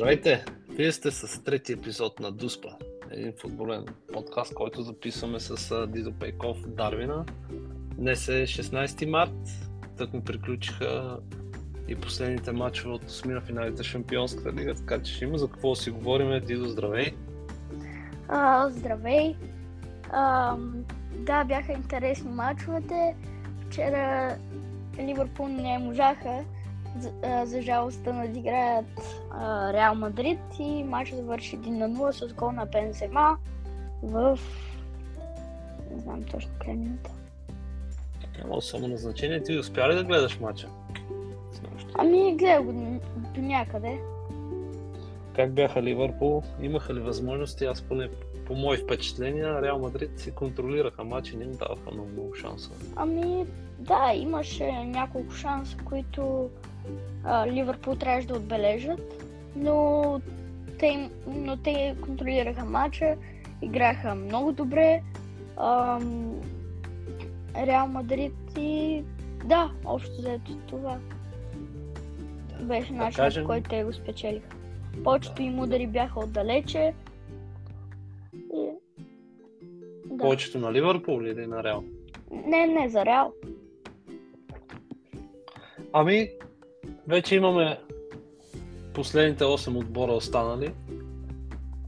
Здравейте! 0.00 0.44
Вие 0.68 0.92
сте 0.92 1.10
с 1.10 1.44
трети 1.44 1.72
епизод 1.72 2.20
на 2.20 2.32
Дуспа, 2.32 2.68
един 3.10 3.32
футболен 3.40 3.86
подкаст, 4.12 4.54
който 4.54 4.82
записваме 4.82 5.40
с 5.40 5.86
Дидо 5.86 6.12
Пейков 6.12 6.68
Дарвина. 6.68 7.24
Днес 7.94 8.28
е 8.28 8.46
16 8.46 9.06
март, 9.06 9.48
тък 9.96 10.12
му 10.12 10.24
приключиха 10.24 11.18
и 11.88 11.96
последните 11.96 12.52
матчове 12.52 12.94
от 12.94 13.04
осмина 13.04 13.40
финалите 13.40 13.82
Шампионската 13.82 14.52
лига, 14.52 14.74
така 14.74 15.02
че 15.02 15.14
ще 15.14 15.24
има 15.24 15.38
за 15.38 15.48
какво 15.48 15.74
си 15.74 15.90
говорим. 15.90 16.46
Дидо, 16.46 16.68
здравей! 16.68 17.14
А, 18.28 18.70
здравей! 18.70 19.34
А, 20.10 20.56
да, 21.16 21.44
бяха 21.44 21.72
интересни 21.72 22.30
матчовете. 22.30 23.16
Вчера 23.66 24.36
Ливърпул 24.98 25.48
не 25.48 25.78
можаха 25.78 26.44
за, 26.98 27.12
за 27.44 27.62
жалост 27.62 28.02
да 28.02 28.12
надиграят 28.12 29.19
Реал 29.72 29.94
Мадрид 29.94 30.40
и 30.58 30.84
матчът 30.84 31.16
завърши 31.16 31.58
1 31.58 31.68
на 31.68 31.90
0 31.90 32.28
с 32.28 32.32
гол 32.32 32.52
на 32.52 32.66
Бензема 32.66 33.36
в 34.02 34.38
не 35.90 36.00
знам 36.00 36.22
точно 36.22 36.50
къде 36.58 36.72
минута. 36.72 37.10
Няма 38.38 38.54
особено 38.56 38.96
значение. 38.96 39.42
Ти 39.42 39.58
успя 39.58 39.88
ли 39.88 39.94
да 39.94 40.04
гледаш 40.04 40.40
матча? 40.40 40.68
Ами 41.94 42.36
гледах 42.36 42.62
го 42.62 43.00
до 43.34 43.40
някъде. 43.40 44.00
Как 45.36 45.52
бяха 45.52 45.82
Ливърпул? 45.82 46.42
Имаха 46.62 46.94
ли 46.94 47.00
възможности? 47.00 47.64
Аз 47.64 47.82
поне 47.82 48.08
по 48.50 48.56
мои 48.56 48.76
впечатления, 48.76 49.62
Реал 49.62 49.78
Мадрид 49.78 50.18
си 50.20 50.30
контролираха 50.30 51.04
матчи, 51.04 51.36
не 51.36 51.44
им 51.44 51.50
даваха 51.50 51.90
много, 51.92 52.08
много 52.08 52.34
шанса. 52.34 52.70
Ами 52.96 53.46
да, 53.78 54.12
имаше 54.14 54.72
няколко 54.72 55.34
шанса, 55.34 55.76
които 55.84 56.50
а, 57.24 57.46
Ливърпул 57.46 57.94
трябваше 57.94 58.26
да 58.26 58.34
отбележат, 58.34 59.24
но 59.56 60.20
те, 60.78 61.10
но 61.26 61.56
те 61.56 61.96
контролираха 62.00 62.64
матча, 62.64 63.16
играха 63.62 64.14
много 64.14 64.52
добре. 64.52 65.02
Ам, 65.56 66.34
Реал 67.56 67.86
Мадрид 67.86 68.34
и 68.58 69.02
да, 69.44 69.70
общо 69.84 70.12
взето 70.18 70.56
това 70.68 70.98
беше 72.60 72.92
начинът, 72.92 73.16
да 73.16 73.22
кажем... 73.22 73.46
който 73.46 73.70
те 73.70 73.84
го 73.84 73.92
спечелиха. 73.92 74.48
Повечето 75.04 75.42
им 75.42 75.60
удари 75.60 75.86
бяха 75.86 76.20
отдалече. 76.20 76.92
Да. 80.20 80.26
Повечето 80.26 80.58
на 80.58 80.72
Ливърпул 80.72 81.22
или 81.22 81.46
на 81.46 81.64
Реал? 81.64 81.84
Не, 82.30 82.66
не, 82.66 82.88
за 82.88 83.04
Реал. 83.04 83.32
Ами, 85.92 86.28
вече 87.08 87.36
имаме 87.36 87.78
последните 88.94 89.44
8 89.44 89.78
отбора 89.78 90.12
останали. 90.12 90.72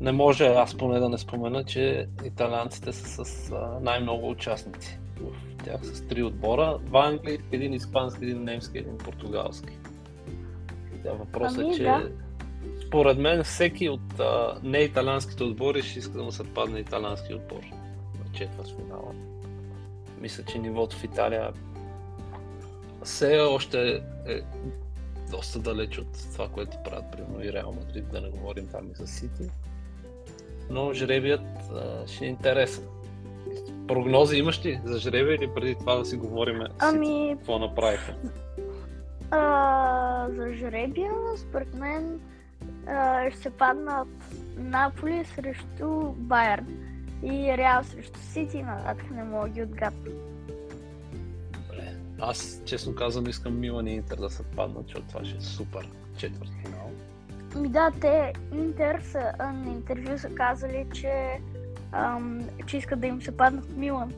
Не 0.00 0.12
може 0.12 0.46
аз 0.46 0.76
поне 0.76 0.98
да 0.98 1.08
не 1.08 1.18
спомена, 1.18 1.64
че 1.64 2.08
италианците 2.24 2.92
са 2.92 3.24
с 3.24 3.52
най-много 3.80 4.30
участници. 4.30 4.98
В 5.20 5.64
тях 5.64 5.84
с 5.84 6.06
три 6.06 6.22
отбора. 6.22 6.78
Два 6.82 7.06
английски, 7.06 7.48
един 7.52 7.72
испански, 7.72 8.24
един 8.24 8.44
немски, 8.44 8.78
един 8.78 8.98
португалски. 8.98 9.78
Тя 11.02 11.12
въпросът 11.12 11.58
е, 11.58 11.62
ами, 11.62 11.72
е, 11.72 11.76
че 11.76 11.82
да. 11.82 12.10
според 12.86 13.18
мен 13.18 13.44
всеки 13.44 13.88
от 13.88 14.20
а, 14.20 14.60
неиталианските 14.62 15.44
отбори 15.44 15.82
ще 15.82 15.98
иска 15.98 16.22
да 16.22 16.32
се 16.32 16.44
падне 16.54 16.78
италиански 16.78 17.34
отбор 17.34 17.81
четвърт 18.32 18.68
финала. 18.68 19.14
Мисля, 20.20 20.44
че 20.44 20.58
нивото 20.58 20.96
в 20.96 21.04
Италия 21.04 21.52
все 23.04 23.38
още 23.38 24.02
е 24.26 24.40
доста 25.30 25.58
далеч 25.58 25.98
от 25.98 26.12
това, 26.32 26.48
което 26.48 26.76
правят 26.84 27.04
примерно 27.12 27.44
и 27.44 27.52
Реал 27.52 27.72
Мадрид, 27.72 28.08
да 28.12 28.20
не 28.20 28.28
говорим 28.28 28.66
там 28.66 28.90
и 28.90 28.94
за 28.94 29.06
Сити. 29.06 29.50
Но 30.70 30.92
жребият 30.92 31.40
а, 31.72 32.06
ще 32.06 32.24
е 32.24 32.28
интересен. 32.28 32.84
Прогнози 33.88 34.36
имаш 34.36 34.64
ли 34.64 34.80
за 34.84 34.98
жребия 34.98 35.34
или 35.34 35.54
преди 35.54 35.74
това 35.74 35.94
да 35.94 36.04
си 36.04 36.16
говорим 36.16 36.62
ами... 36.78 37.34
какво 37.38 37.58
направиха? 37.58 38.14
А, 39.30 40.28
за 40.30 40.52
жребия, 40.52 41.12
според 41.36 41.74
мен, 41.74 42.20
а, 42.86 43.30
ще 43.30 43.50
паднат 43.50 44.08
Наполи 44.56 45.24
срещу 45.24 46.12
Байерн 46.12 46.91
и 47.22 47.56
Реал 47.56 47.84
срещу 47.84 48.20
Сити, 48.20 48.62
нататък 48.62 49.10
не 49.10 49.24
мога 49.24 49.48
ги 49.48 49.62
отгадна. 49.62 50.12
Аз, 52.24 52.62
честно 52.64 52.94
казвам, 52.94 53.26
искам 53.26 53.60
Милан 53.60 53.86
и 53.86 53.94
Интер 53.94 54.16
да 54.16 54.30
се 54.30 54.42
паднат, 54.56 54.84
защото 54.86 55.08
това 55.08 55.24
ще 55.24 55.36
е 55.36 55.40
супер 55.40 55.88
четвърт 56.16 56.50
финал. 56.64 56.90
Ми 57.56 57.68
да, 57.68 57.90
те 58.00 58.32
Интер 58.52 59.00
са, 59.02 59.32
на 59.38 59.72
интервю 59.72 60.18
са 60.18 60.28
казали, 60.28 60.86
че, 60.94 61.38
ам, 61.92 62.48
че 62.66 62.76
искат 62.76 63.00
да 63.00 63.06
им 63.06 63.22
се 63.22 63.36
паднат 63.36 63.76
Милан. 63.76 64.12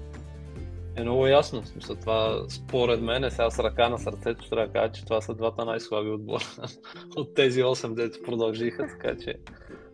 Е 0.96 1.02
много 1.02 1.26
ясно. 1.26 1.62
В 1.62 1.68
смисъл, 1.68 1.96
това 1.96 2.44
според 2.48 3.00
мен 3.00 3.24
е 3.24 3.30
сега 3.30 3.50
с 3.50 3.58
ръка 3.58 3.88
на 3.88 3.98
сърцето, 3.98 4.44
ще 4.44 4.54
да 4.54 4.68
кажа, 4.72 4.92
че 4.92 5.04
това 5.04 5.20
са 5.20 5.34
двата 5.34 5.64
най-слаби 5.64 6.10
отбора 6.10 6.44
от 7.16 7.34
тези 7.34 7.62
8, 7.62 7.94
дето 7.94 8.22
продължиха, 8.22 8.86
така 8.86 9.16
че 9.16 9.34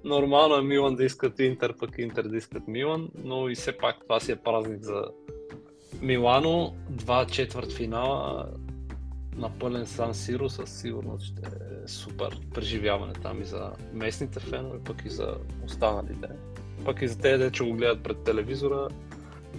нормално 0.04 0.54
е 0.54 0.62
Милан 0.62 0.96
да 0.96 1.04
искат 1.04 1.38
Интер, 1.38 1.74
пък 1.78 1.98
Интер 1.98 2.28
да 2.28 2.36
искат 2.36 2.68
Милан, 2.68 3.08
но 3.24 3.48
и 3.48 3.54
все 3.54 3.78
пак 3.78 3.96
това 4.00 4.20
си 4.20 4.32
е 4.32 4.36
празник 4.36 4.82
за 4.82 5.04
Милано, 6.02 6.74
два 6.88 7.26
четвърт 7.26 7.72
финала 7.72 8.48
на 9.36 9.50
пълен 9.58 9.86
Сан 9.86 10.14
Сиро 10.14 10.48
със 10.48 10.80
сигурност 10.80 11.24
ще 11.24 11.46
е 11.46 11.88
супер 11.88 12.40
преживяване 12.54 13.12
там 13.12 13.40
и 13.40 13.44
за 13.44 13.72
местните 13.92 14.40
фенове, 14.40 14.78
пък 14.84 15.04
и 15.04 15.10
за 15.10 15.36
останалите. 15.64 16.28
Пък 16.84 17.02
и 17.02 17.08
за 17.08 17.18
тези, 17.18 17.52
че 17.52 17.64
го 17.64 17.72
гледат 17.72 18.02
пред 18.02 18.24
телевизора, 18.24 18.88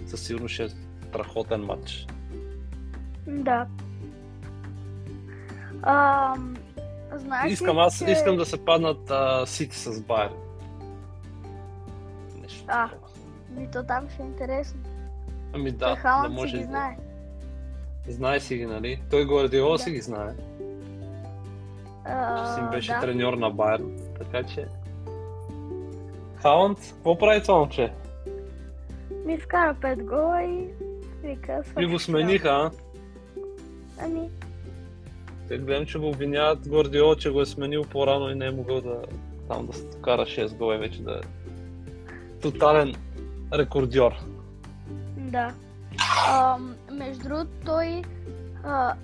със 0.06 0.26
сигурност 0.26 0.54
ще 0.54 0.64
е 0.64 0.68
страхотен 1.08 1.60
матч. 1.60 2.06
Да. 3.26 3.66
А, 5.82 6.34
знаеш 7.18 7.52
искам, 7.52 7.78
аз 7.78 7.98
че... 7.98 8.10
искам 8.10 8.36
да 8.36 8.46
се 8.46 8.64
паднат 8.64 9.12
Сити 9.48 9.76
с 9.76 10.00
Байер. 10.00 10.30
Нещо 12.40 12.64
а, 12.68 12.88
ми 13.50 13.70
то 13.70 13.82
там 13.82 14.08
ще 14.14 14.22
е 14.22 14.26
интересно. 14.26 14.80
Ами 15.52 15.70
да, 15.70 15.96
Халанд 15.96 16.34
да 16.34 16.40
може. 16.40 16.50
Си 16.50 16.58
ги 16.58 16.64
знае. 16.64 16.96
Знае 18.08 18.40
си 18.40 18.56
ги, 18.56 18.66
нали? 18.66 19.02
Той 19.10 19.26
Гвардиола 19.26 19.76
да. 19.76 19.82
си 19.82 19.90
ги 19.90 20.00
знае. 20.00 20.34
Uh, 22.06 22.46
че 22.46 22.54
си 22.54 22.60
беше 22.70 22.92
да. 22.92 23.00
треньор 23.00 23.34
на 23.34 23.50
Байерн, 23.50 23.98
така 24.18 24.42
че... 24.42 24.66
Халанд, 26.42 26.78
какво 26.78 27.18
прави 27.18 27.42
това 27.42 27.58
момче? 27.58 27.92
Ми 29.24 29.38
вкара 29.38 29.74
5 29.74 30.04
гола 30.04 30.42
и 30.42 30.66
вика... 31.22 31.62
И 31.80 31.86
го 31.86 31.98
смениха, 31.98 32.48
а? 32.48 32.70
Ами... 33.98 34.30
Те 35.48 35.58
гледам, 35.58 35.86
че 35.86 35.98
го 35.98 36.08
обвиняват 36.08 36.68
Гвардиола, 36.68 37.16
че 37.16 37.30
го 37.30 37.40
е 37.40 37.46
сменил 37.46 37.82
по-рано 37.82 38.30
и 38.30 38.34
не 38.34 38.46
е 38.46 38.50
могъл 38.50 38.80
да 38.80 39.02
там 39.48 39.66
да 39.66 39.72
вкара 39.72 40.22
6 40.22 40.56
гола 40.56 40.78
вече 40.78 41.02
да 41.02 41.12
е 41.12 41.20
тотален 42.42 42.94
рекордьор. 43.52 44.12
Да. 45.16 45.54
А, 46.28 46.58
между 46.92 47.22
другото, 47.22 47.50
той 47.64 48.02
а, 48.64 48.94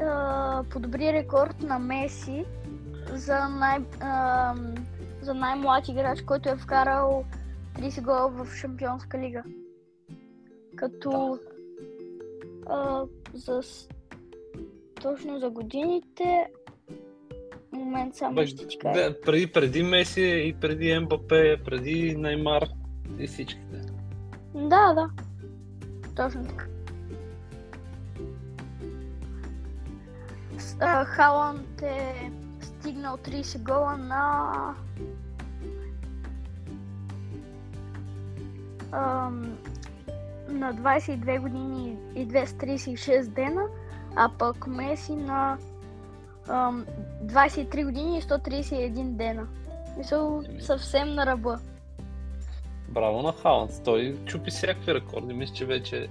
а, 0.00 0.64
подобри 0.70 1.12
рекорд 1.12 1.62
на 1.62 1.78
Меси 1.78 2.44
за, 3.12 3.48
най, 3.48 3.78
а, 4.00 4.54
за 5.22 5.34
най-млад 5.34 5.88
играч, 5.88 6.22
който 6.22 6.48
е 6.48 6.56
вкарал 6.56 7.24
30 7.78 8.02
гола 8.02 8.28
в 8.28 8.54
Шампионска 8.54 9.18
лига. 9.18 9.42
Като 10.76 11.10
да. 11.10 11.38
а, 12.66 13.04
за 13.34 13.62
точно 15.04 15.38
за 15.38 15.50
годините 15.50 16.46
момент 17.72 18.14
само 18.14 18.34
Бе, 18.34 18.46
ще 18.46 18.66
да, 18.82 19.20
преди, 19.20 19.52
преди 19.52 19.82
Меси 19.82 20.42
и 20.46 20.54
преди 20.60 20.98
МБП, 20.98 21.28
преди 21.64 22.16
Неймар 22.16 22.68
и 23.18 23.26
всичките. 23.26 23.76
Да, 24.54 24.94
да. 24.94 25.10
Точно 26.16 26.44
така. 26.46 26.66
Халанд 31.04 31.82
е 31.82 32.30
стигнал 32.60 33.16
30 33.16 33.62
гола 33.62 33.96
на 33.96 34.74
на 40.48 40.74
22 40.74 41.40
години 41.40 41.96
и 42.14 42.28
236 42.28 43.28
дена, 43.28 43.66
а 44.16 44.30
пък 44.38 44.66
Меси 44.66 45.12
на 45.12 45.58
ам, 46.48 46.86
23 47.24 47.84
години 47.84 48.18
и 48.18 48.22
131 48.22 49.04
дена. 49.04 49.46
Мисля 49.98 50.42
съвсем 50.60 51.14
на 51.14 51.26
ръба. 51.26 51.58
Браво 52.88 53.22
на 53.22 53.32
Халанд. 53.32 53.70
Той 53.84 54.16
чупи 54.26 54.50
всякакви 54.50 54.94
рекорди. 54.94 55.34
Мисля, 55.34 55.54
че 55.54 55.64
вече 55.64 56.08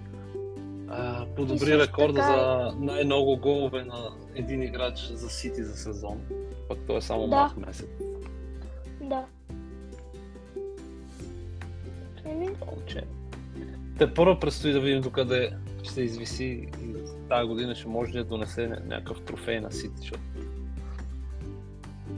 а, 0.90 1.26
подобри 1.36 1.80
рекорда 1.80 2.20
така... 2.20 2.28
за 2.28 2.68
е- 2.68 2.86
най-много 2.86 3.38
голове 3.38 3.84
на 3.84 4.10
един 4.36 4.64
играч 4.64 5.12
за 5.14 5.30
Сити 5.30 5.64
за 5.64 5.78
сезон. 5.78 6.22
Пък 6.70 6.78
той 6.88 6.98
е 6.98 7.02
само 7.02 7.28
да. 7.28 7.36
март 7.36 7.58
месец. 7.58 7.90
Да. 9.02 9.26
Еми... 12.26 12.50
Те 13.98 14.14
първо 14.14 14.40
предстои 14.40 14.72
да 14.72 14.80
видим 14.80 15.02
докъде 15.02 15.54
ще 15.84 16.02
извиси 16.02 16.70
и 16.84 16.94
тази 17.30 17.48
година 17.48 17.76
ще 17.76 17.88
може 17.88 18.14
да 18.14 18.24
донесе 18.24 18.68
някакъв 18.68 19.22
трофей 19.22 19.60
на 19.60 19.72
Сити, 19.72 19.98
защото 19.98 20.24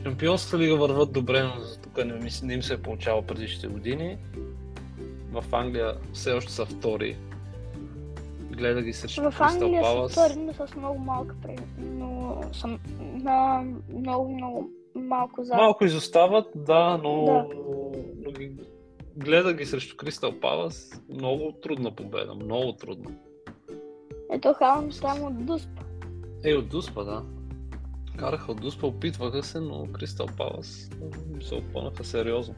Шампионската 0.04 0.57
лига 0.57 0.75
върват 0.75 1.12
добре, 1.12 1.44
но 1.44 1.52
тук 1.84 2.06
не, 2.06 2.30
не 2.44 2.54
им 2.54 2.63
се 2.63 2.74
е 2.74 2.81
получава 2.81 3.22
предишните 3.22 3.68
години. 3.68 4.18
В 5.31 5.44
Англия 5.52 5.94
все 6.13 6.31
още 6.31 6.52
са 6.52 6.66
втори. 6.66 7.18
Гледа 8.52 8.81
ги 8.81 8.94
срещу 8.94 9.31
В 9.31 9.42
Англия 9.42 9.84
са 9.84 10.07
втори, 10.10 10.40
но 10.40 10.54
с 10.54 10.75
много 10.75 11.00
малка 11.00 11.36
но 11.80 12.42
съм 12.54 12.80
на 13.00 13.66
много, 13.94 14.34
много 14.34 14.69
малко 14.96 15.44
за. 15.44 15.56
Малко 15.56 15.86
изостават, 15.86 16.48
да, 16.56 17.00
но, 17.04 17.25
да. 17.25 17.48
но 18.25 18.31
ги... 18.31 18.52
гледа 19.18 19.54
ги 19.54 19.66
срещу 19.66 19.98
Кристал 19.98 20.40
Палас. 20.40 21.02
Много 21.10 21.52
трудна 21.52 21.96
победа, 21.96 22.36
много 22.36 22.74
трудна. 22.74 23.12
Ето 24.35 24.53
Халм 24.53 24.91
само 24.91 25.27
от 25.27 25.45
Дуспа. 25.45 25.81
Е, 26.43 26.53
от 26.53 26.69
Дуспа, 26.69 27.03
да. 27.03 27.23
Караха 28.17 28.51
от 28.51 28.61
Дуспа, 28.61 28.87
опитваха 28.87 29.43
се, 29.43 29.59
но 29.59 29.85
Кристал 29.93 30.27
Палас 30.37 30.89
се 31.41 31.55
опънаха 31.55 32.03
сериозно. 32.03 32.55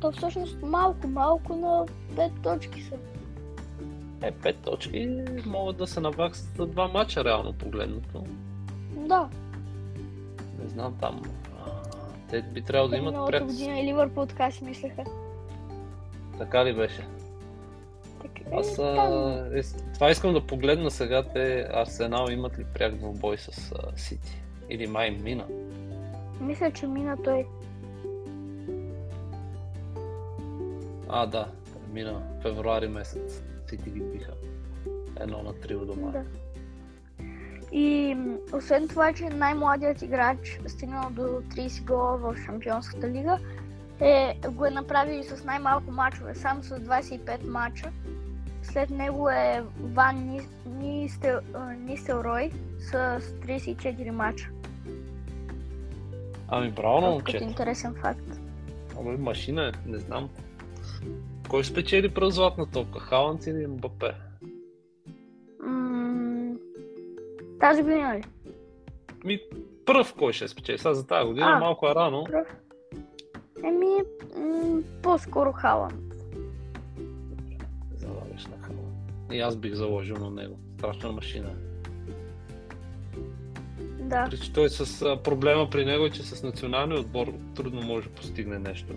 То 0.00 0.12
всъщност 0.12 0.62
малко, 0.62 1.08
малко 1.08 1.56
на 1.56 1.86
5 2.14 2.42
точки 2.42 2.82
са. 2.82 2.94
Е, 4.22 4.32
5 4.32 4.54
точки 4.54 5.24
могат 5.46 5.76
да 5.76 5.86
се 5.86 6.00
наваксат 6.00 6.56
за 6.56 6.66
два 6.66 6.88
мача, 6.88 7.24
реално 7.24 7.52
погледнато. 7.52 8.24
Да. 8.96 9.28
Не 10.62 10.68
знам 10.68 10.96
там. 11.00 11.22
Те 12.30 12.42
би 12.42 12.62
трябвало 12.62 12.88
да 12.88 12.96
имат 12.96 13.26
пред... 13.26 13.44
година 13.44 13.80
и 13.80 13.84
Ливърпул 13.84 14.26
така 14.26 14.50
си 14.50 14.64
мислеха. 14.64 15.04
Така 16.38 16.64
ли 16.64 16.74
беше? 16.74 17.06
Аз 18.52 18.78
а, 18.78 19.50
е, 19.54 19.62
това 19.94 20.10
искам 20.10 20.32
да 20.32 20.46
погледна 20.46 20.90
сега. 20.90 21.22
Те 21.22 21.68
Арсенал 21.72 22.28
имат 22.30 22.58
ли 22.58 22.64
пряк 22.74 22.96
двубой 22.96 23.38
с 23.38 23.72
Сити? 23.96 24.42
Или 24.70 24.86
май 24.86 25.10
мина? 25.10 25.46
Мисля, 26.40 26.70
че 26.70 26.86
мина 26.86 27.16
той. 27.24 27.46
А, 31.08 31.26
да. 31.26 31.48
Мина 31.92 32.22
февруари 32.42 32.88
месец. 32.88 33.42
Сити 33.66 33.90
ги 33.90 34.00
биха. 34.00 34.32
Едно 35.20 35.42
на 35.42 35.52
три 35.52 35.74
от 35.74 35.86
дома. 35.86 36.10
Да. 36.10 36.24
И 37.72 38.16
освен 38.52 38.88
това, 38.88 39.12
че 39.12 39.24
най-младият 39.24 40.02
играч 40.02 40.60
стигнал 40.66 41.10
до 41.10 41.22
30 41.22 41.84
гола 41.84 42.16
в 42.16 42.36
Шампионската 42.46 43.08
лига, 43.08 43.38
е, 44.00 44.38
го 44.48 44.66
е 44.66 44.70
направил 44.70 45.18
и 45.18 45.24
с 45.24 45.44
най-малко 45.44 45.90
мачове, 45.90 46.34
само 46.34 46.62
с 46.62 46.80
25 46.80 47.46
мача. 47.46 47.92
След 48.74 48.90
него 48.90 49.30
е 49.30 49.64
Ван 49.80 50.40
Нистел, 50.66 51.40
Нистелрой 51.78 52.50
с 52.78 52.92
34 53.46 54.10
мача. 54.10 54.50
Ами 56.48 56.70
браво 56.70 57.00
на 57.00 57.10
момче. 57.10 57.32
Като 57.32 57.44
интересен 57.44 57.94
факт. 57.94 58.40
Ами 58.98 59.16
машина 59.16 59.68
е, 59.68 59.88
не 59.90 59.98
знам. 59.98 60.28
Кой 61.48 61.64
спечели 61.64 62.14
през 62.14 62.34
златна 62.34 62.70
топка? 62.70 63.00
Халанд 63.00 63.46
или 63.46 63.66
Мбапе? 63.66 64.12
М- 65.60 66.54
тази 67.60 67.82
година 67.82 68.14
ли? 68.14 68.24
Ми, 69.24 69.40
пръв 69.86 70.14
кой 70.14 70.32
ще 70.32 70.48
спечели? 70.48 70.78
Сега 70.78 70.94
за 70.94 71.06
тази 71.06 71.26
година 71.28 71.46
а, 71.46 71.58
малко 71.58 71.88
е 71.88 71.94
рано. 71.94 72.24
Пръв. 72.24 72.46
Еми, 73.64 73.96
м- 74.36 74.80
по-скоро 75.02 75.52
Халанд. 75.52 76.03
И 79.32 79.40
аз 79.40 79.56
бих 79.56 79.74
заложил 79.74 80.16
на 80.16 80.30
него. 80.30 80.58
Страшна 80.78 81.12
машина. 81.12 81.50
Да. 84.00 84.26
При, 84.30 84.52
той 84.52 84.70
с 84.70 85.02
а, 85.02 85.22
проблема 85.22 85.70
при 85.70 85.84
него 85.84 86.04
е, 86.04 86.10
че 86.10 86.22
с 86.22 86.42
националния 86.42 87.00
отбор 87.00 87.34
трудно 87.54 87.82
може 87.82 88.08
да 88.08 88.14
постигне 88.14 88.58
нещо. 88.58 88.94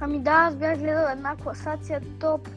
Ами 0.00 0.20
да, 0.20 0.30
аз 0.30 0.56
бях 0.56 0.78
гледал 0.78 1.12
една 1.12 1.36
класация 1.36 2.00
топ, 2.20 2.48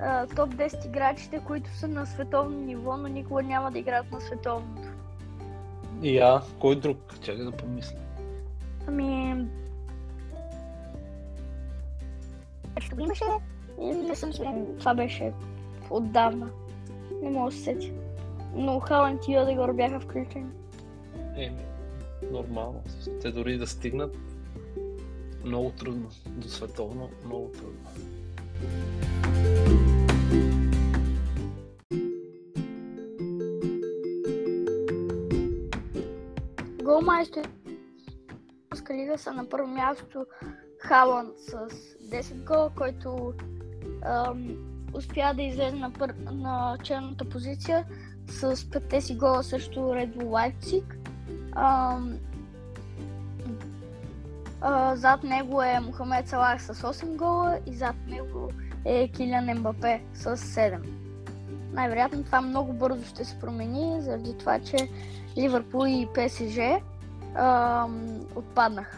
а, 0.00 0.26
топ 0.26 0.54
10 0.54 0.86
играчите, 0.86 1.40
които 1.46 1.70
са 1.70 1.88
на 1.88 2.06
световно 2.06 2.60
ниво, 2.60 2.96
но 2.96 3.08
никога 3.08 3.42
няма 3.42 3.70
да 3.70 3.78
играят 3.78 4.12
на 4.12 4.20
световното. 4.20 4.88
И 6.02 6.18
а, 6.18 6.42
кой 6.58 6.76
друг? 6.76 7.14
Чакай 7.20 7.44
да 7.44 7.52
помисля. 7.52 7.98
Ами... 8.88 9.46
Що 12.80 12.96
го 12.96 13.02
имаше? 13.02 13.24
Не 13.82 14.14
съм 14.14 14.32
сигурен. 14.32 14.66
Това 14.78 14.94
беше 14.94 15.32
отдавна. 15.90 16.50
Не 17.22 17.30
мога 17.30 17.50
да 17.50 17.56
се 17.56 17.62
сетя. 17.62 17.92
Но 18.54 18.80
Халанд 18.80 19.28
и 19.28 19.38
Одегор 19.38 19.72
бяха 19.72 20.00
включени. 20.00 20.50
Еми, 21.36 21.62
нормално. 22.30 22.82
Те 23.22 23.30
дори 23.30 23.58
да 23.58 23.66
стигнат 23.66 24.16
много 25.44 25.70
трудно. 25.70 26.08
До 26.26 26.48
световно 26.48 27.10
много 27.24 27.48
трудно. 27.48 27.90
Голмайстор 36.82 37.42
лига 38.94 39.18
са 39.18 39.32
на 39.32 39.48
първо 39.48 39.68
място 39.68 40.26
Халанд 40.78 41.38
с 41.38 41.54
10 42.10 42.44
гола, 42.46 42.70
който 42.76 43.32
ам, 44.04 44.56
успя 44.94 45.32
да 45.34 45.42
излезе 45.42 45.76
на, 45.76 45.92
пър... 45.92 46.14
на 46.32 46.76
черната 46.82 47.24
позиция 47.24 47.84
с 48.26 48.70
петте 48.70 49.00
си 49.00 49.16
гола 49.16 49.42
срещу 49.42 49.80
Red 49.80 50.16
Bull 50.16 50.24
Leipzig. 50.24 50.84
Ам, 51.52 52.18
а, 54.60 54.96
зад 54.96 55.22
него 55.22 55.62
е 55.62 55.80
Мохамед 55.80 56.28
Салах 56.28 56.62
с 56.62 56.74
8 56.74 57.16
гола 57.16 57.58
и 57.66 57.74
зад 57.74 57.96
него 58.06 58.50
е 58.84 59.08
Килиан 59.08 59.58
Мбапе 59.58 60.02
с 60.14 60.36
7. 60.36 60.78
Най-вероятно 61.72 62.24
това 62.24 62.40
много 62.40 62.72
бързо 62.72 63.04
ще 63.06 63.24
се 63.24 63.38
промени, 63.38 64.02
заради 64.02 64.38
това, 64.38 64.58
че 64.58 64.88
Ливърпул 65.38 65.86
и 65.86 66.08
ПСЖ 66.14 66.58
ам, 67.34 68.20
отпаднаха. 68.36 68.96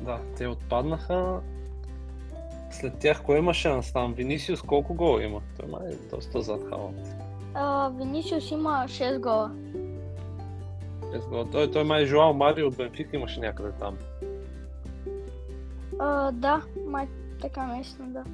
Да, 0.00 0.18
те 0.36 0.46
отпаднаха. 0.46 1.40
След 2.80 2.98
тях 2.98 3.22
кой 3.22 3.38
има 3.38 3.54
шанс 3.54 3.92
там? 3.92 4.14
Винисиус 4.14 4.62
колко 4.62 4.94
гола 4.94 5.22
има? 5.22 5.40
Той 5.58 5.68
май 5.68 5.88
е 5.88 6.14
доста 6.14 6.42
зад 6.42 6.60
Халанд. 6.68 6.98
Винисиус 7.98 8.50
има 8.50 8.84
6 8.88 9.18
гола. 9.18 9.50
6 11.02 11.28
гола. 11.28 11.50
Той, 11.52 11.70
той 11.70 11.84
май 11.84 12.06
Жоал 12.06 12.32
Марио 12.32 12.66
от 12.66 12.76
Бенфика 12.76 13.16
имаше 13.16 13.40
някъде 13.40 13.72
там. 13.72 13.98
А, 15.98 16.32
да, 16.32 16.62
май 16.86 17.08
така 17.40 17.66
наистина 17.66 18.08
да. 18.08 18.24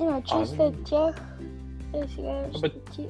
Иначе 0.00 0.34
А, 0.34 0.46
след 0.46 0.84
тях 0.84 1.14
е 1.94 2.08
сега 2.08 2.44
Абе, 2.56 2.68
ще. 2.92 3.08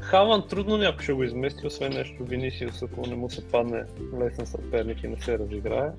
Халанд 0.00 0.48
трудно 0.48 0.76
някой 0.76 1.02
ще 1.02 1.12
го 1.12 1.22
измести, 1.22 1.66
освен 1.66 1.92
нещо 1.92 2.24
Винисиус, 2.24 2.82
ако 2.82 3.06
не 3.06 3.14
му 3.14 3.30
се 3.30 3.48
падне 3.48 3.84
лесен 4.20 4.46
съперник 4.46 5.02
и 5.02 5.08
не 5.08 5.20
се 5.20 5.38
разиграе. 5.38 5.90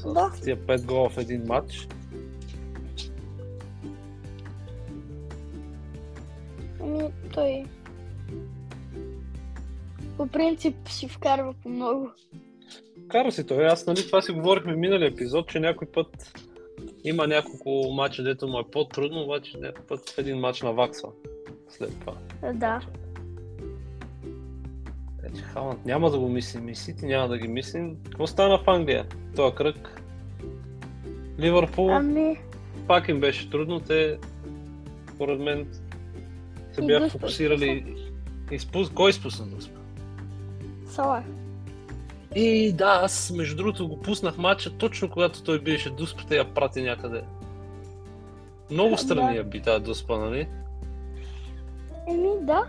С 0.00 0.12
Да. 0.12 0.32
тия 0.44 0.56
5 0.56 0.86
гола 0.86 1.08
в 1.08 1.18
един 1.18 1.42
матч. 1.46 1.88
Ами, 6.80 7.08
той... 7.34 7.64
По 10.16 10.26
принцип 10.26 10.74
си 10.88 11.08
вкарва 11.08 11.54
по 11.62 11.68
много. 11.68 12.10
Кара 13.08 13.32
си 13.32 13.46
той. 13.46 13.66
Аз, 13.66 13.86
нали, 13.86 14.06
това 14.06 14.22
си 14.22 14.32
говорихме 14.32 14.76
миналия 14.76 15.08
епизод, 15.08 15.48
че 15.48 15.60
някой 15.60 15.88
път 15.88 16.32
има 17.04 17.26
няколко 17.26 17.92
мача, 17.92 18.22
дето 18.22 18.48
му 18.48 18.58
е 18.58 18.70
по-трудно, 18.72 19.22
обаче 19.22 19.58
някой 19.58 19.84
път 19.84 20.10
в 20.10 20.18
един 20.18 20.38
матч 20.38 20.62
наваксва 20.62 21.08
след 21.68 22.00
това. 22.00 22.12
Да. 22.54 22.80
Вече 25.30 25.42
Халанд 25.42 25.86
няма 25.86 26.10
да 26.10 26.18
го 26.18 26.28
мислим 26.28 26.68
и 26.68 26.74
Сити 26.74 27.06
няма 27.06 27.28
да 27.28 27.38
ги 27.38 27.48
мислим. 27.48 27.96
Какво 28.04 28.26
стана 28.26 28.58
в 28.58 28.68
Англия? 28.70 29.06
Този 29.36 29.54
кръг. 29.54 30.02
Ливърпул 31.40 31.90
Ами, 31.92 32.36
пак 32.86 33.08
им 33.08 33.20
беше 33.20 33.50
трудно. 33.50 33.80
Те, 33.80 34.18
според 35.14 35.40
мен, 35.40 35.68
се 36.72 36.82
бяха 36.82 37.08
фокусирали. 37.08 37.96
Изпус... 38.50 38.90
Кой 38.90 39.10
изпусна 39.10 39.46
Дуспа? 39.46 39.80
Салах. 40.86 41.24
И 42.34 42.72
да, 42.72 43.00
аз 43.02 43.32
между 43.36 43.56
другото 43.56 43.88
го 43.88 44.00
пуснах 44.00 44.38
матча 44.38 44.70
точно 44.70 45.10
когато 45.10 45.42
той 45.42 45.60
биеше 45.60 45.90
Дуспата 45.90 46.34
и 46.34 46.38
я 46.38 46.54
прати 46.54 46.82
някъде. 46.82 47.22
Много 48.70 48.96
страни 48.96 49.32
Да. 49.32 49.38
я 49.38 49.44
би 49.44 49.62
тази 49.62 49.84
Дуспа, 49.84 50.18
нали? 50.18 50.48
Еми, 52.08 52.28
да. 52.40 52.64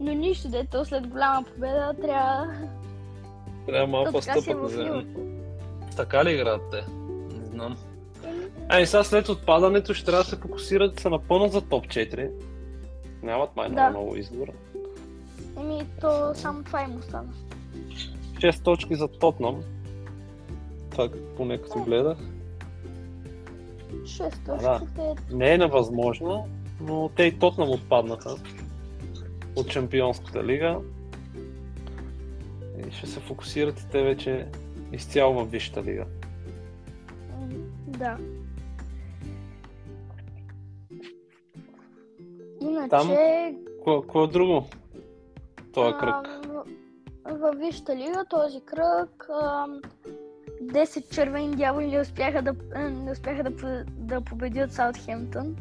Но 0.00 0.12
нищо, 0.12 0.48
дето 0.48 0.84
след 0.84 1.06
голяма 1.06 1.42
победа 1.54 1.94
трябва 2.02 2.46
Трябва 3.66 3.86
малко 3.86 4.12
да 4.12 4.22
си 4.22 4.30
е 4.30 4.32
стъпат 4.32 4.62
на 4.62 4.68
в 4.68 4.70
земя. 4.70 4.84
Ливърпул. 4.84 5.22
Така 5.96 6.24
ли 6.24 6.32
играят 6.32 6.62
те? 6.70 6.84
Не 7.36 7.44
знам. 7.46 7.76
Ай, 8.68 8.86
сега 8.86 9.04
след 9.04 9.28
отпадането 9.28 9.94
ще 9.94 10.04
трябва 10.06 10.22
да 10.22 10.28
се 10.28 10.36
фокусират 10.36 10.94
да 10.94 11.00
се 11.02 11.08
напълнат 11.08 11.52
за 11.52 11.60
топ 11.60 11.86
4. 11.86 12.30
Нямат 13.22 13.56
май 13.56 13.68
Да. 13.70 13.90
много, 13.90 14.16
избор. 14.16 14.48
Еми, 15.60 15.86
то 16.00 16.34
само 16.34 16.62
това 16.64 16.82
им 16.82 16.96
остана. 16.96 17.32
6 18.34 18.62
точки 18.62 18.94
за 18.94 19.08
Тотнам. 19.08 19.62
Това 20.90 21.08
поне 21.36 21.58
като 21.58 21.78
гледах. 21.84 22.18
6 24.02 24.38
Да. 24.44 24.78
точки, 24.78 24.94
те 24.96 25.34
Не 25.36 25.54
е 25.54 25.58
невъзможно, 25.58 26.48
но 26.80 27.10
те 27.16 27.22
и 27.22 27.38
Тотнам 27.38 27.70
отпаднаха 27.70 28.36
от 29.56 29.68
Чемпионската 29.68 30.44
лига. 30.44 30.78
И 32.88 32.92
ще 32.92 33.06
се 33.06 33.20
фокусират 33.20 33.80
и 33.80 33.90
те 33.90 34.02
вече 34.02 34.46
изцяло 34.92 35.44
в 35.44 35.50
Висшата 35.50 35.82
лига. 35.82 36.04
да. 37.86 38.18
Иначе, 42.60 42.88
Там 42.88 43.08
кое 44.08 44.26
друго? 44.26 44.66
Това 45.72 45.88
а, 45.88 45.98
кръг. 45.98 46.46
във 47.40 47.58
Висшата 47.58 47.96
лига 47.96 48.24
този 48.30 48.60
кръг 48.60 49.28
ам, 49.42 49.80
10 50.62 51.14
червени 51.14 51.56
дяволи 51.56 51.86
не 51.86 52.00
успяха 52.00 52.42
да, 52.42 52.54
а, 52.74 52.90
не 52.90 53.12
успяха 53.12 53.42
да, 53.42 53.84
да 53.88 54.20
победят 54.20 54.72
Саутхемптън. 54.72 55.56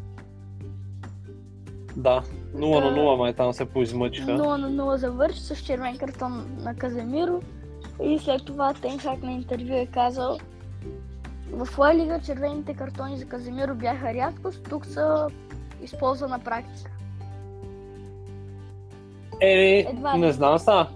Да, 1.96 2.24
0 2.56 2.80
на 2.80 3.02
0, 3.02 3.18
май 3.18 3.34
там 3.34 3.54
се 3.54 3.66
поизмъчиха. 3.66 4.32
0 4.32 4.58
на 4.58 4.70
0 4.70 4.96
завърши 4.96 5.40
с 5.40 5.56
червен 5.56 5.98
картон 5.98 6.58
на 6.60 6.76
Каземиро. 6.76 7.40
И 8.04 8.20
след 8.20 8.46
това 8.46 8.74
Тенхак 8.74 9.24
на 9.24 9.32
интервю 9.32 9.74
е 9.74 9.86
казал 9.86 10.38
в 11.54 11.78
Ла 11.78 11.96
Лига 11.96 12.20
червените 12.26 12.74
картони 12.74 13.18
за 13.18 13.26
Каземиро 13.26 13.76
бяха 13.76 14.14
рядкост, 14.14 14.64
тук 14.70 14.86
са 14.86 15.28
използвана 15.84 16.40
практика. 16.40 16.92
Е, 19.42 19.86
Едва 19.90 20.16
ли. 20.16 20.20
не 20.20 20.32
знам 20.32 20.60
са. 20.60 20.88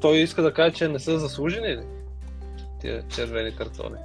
Той 0.00 0.16
иска 0.16 0.42
да 0.42 0.54
каже, 0.54 0.74
че 0.74 0.88
не 0.88 0.98
са 0.98 1.18
заслужени 1.18 1.68
ли? 1.68 1.82
Тия 2.80 3.08
червени 3.08 3.56
картони. 3.56 3.96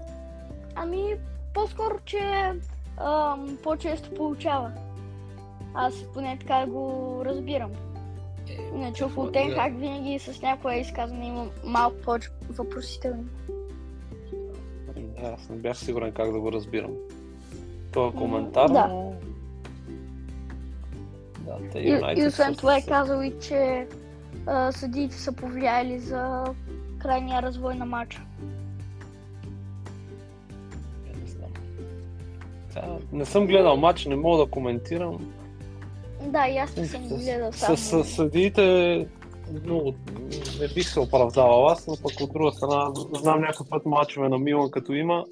Ами, 0.76 1.16
по-скоро, 1.54 2.00
че 2.06 2.54
ам, 2.98 3.58
по-често 3.64 4.14
получава. 4.14 4.72
Аз 5.74 5.94
поне 6.14 6.38
така 6.40 6.66
го 6.66 7.22
разбирам. 7.26 7.72
Иначе 8.76 9.06
в 9.06 9.32
Тенхак 9.32 9.80
винаги 9.80 10.20
с 10.20 10.42
някое 10.42 10.76
изказване 10.76 11.28
има 11.28 11.50
малко 11.66 11.98
повече 12.02 12.30
въпросителни. 12.50 13.24
Да, 14.96 15.28
аз 15.28 15.50
не 15.50 15.56
бях 15.56 15.78
сигурен 15.78 16.12
как 16.12 16.32
да 16.32 16.40
го 16.40 16.52
разбирам. 16.52 16.92
Това 17.92 18.12
коментар, 18.12 18.70
да. 18.70 18.88
но... 18.88 19.14
Да, 21.40 21.58
те 21.72 21.80
И, 21.80 21.92
Юнайтед 21.92 22.24
и 22.24 22.28
освен 22.28 22.56
това 22.56 22.78
е 22.78 22.82
казал 22.82 23.22
и, 23.22 23.34
че 23.42 23.88
а, 24.46 24.72
съдиите 24.72 25.16
са 25.16 25.32
повлияли 25.32 26.00
за 26.00 26.44
крайния 27.00 27.42
развой 27.42 27.76
на 27.76 27.86
матча. 27.86 28.22
Не 31.22 31.28
знам. 31.28 33.00
Не 33.12 33.26
съм 33.26 33.48
гледал 33.48 33.78
матч, 33.78 34.06
не 34.06 34.16
мога 34.16 34.46
да 34.46 34.52
коментирам. 34.52 35.34
Да, 36.22 36.48
и 36.48 36.58
аз 36.58 36.76
не 36.76 36.86
съм 36.86 37.08
гледал 37.08 37.52
С, 37.52 37.58
само. 37.58 37.78
с, 37.78 38.04
с 38.04 38.16
съдиите 38.16 39.08
много, 39.64 39.94
не 40.60 40.68
бих 40.68 40.90
се 40.90 41.00
оправдавал 41.00 41.68
аз, 41.68 41.88
но 41.88 41.96
пък 42.04 42.22
от 42.22 42.34
друга 42.34 42.52
страна 42.52 42.92
знам 42.96 43.42
някой 43.42 43.66
път 43.70 43.86
мачове 43.86 44.30
на 44.30 44.38
Милан 44.38 44.72
като 44.72 44.94
има 44.94 45.26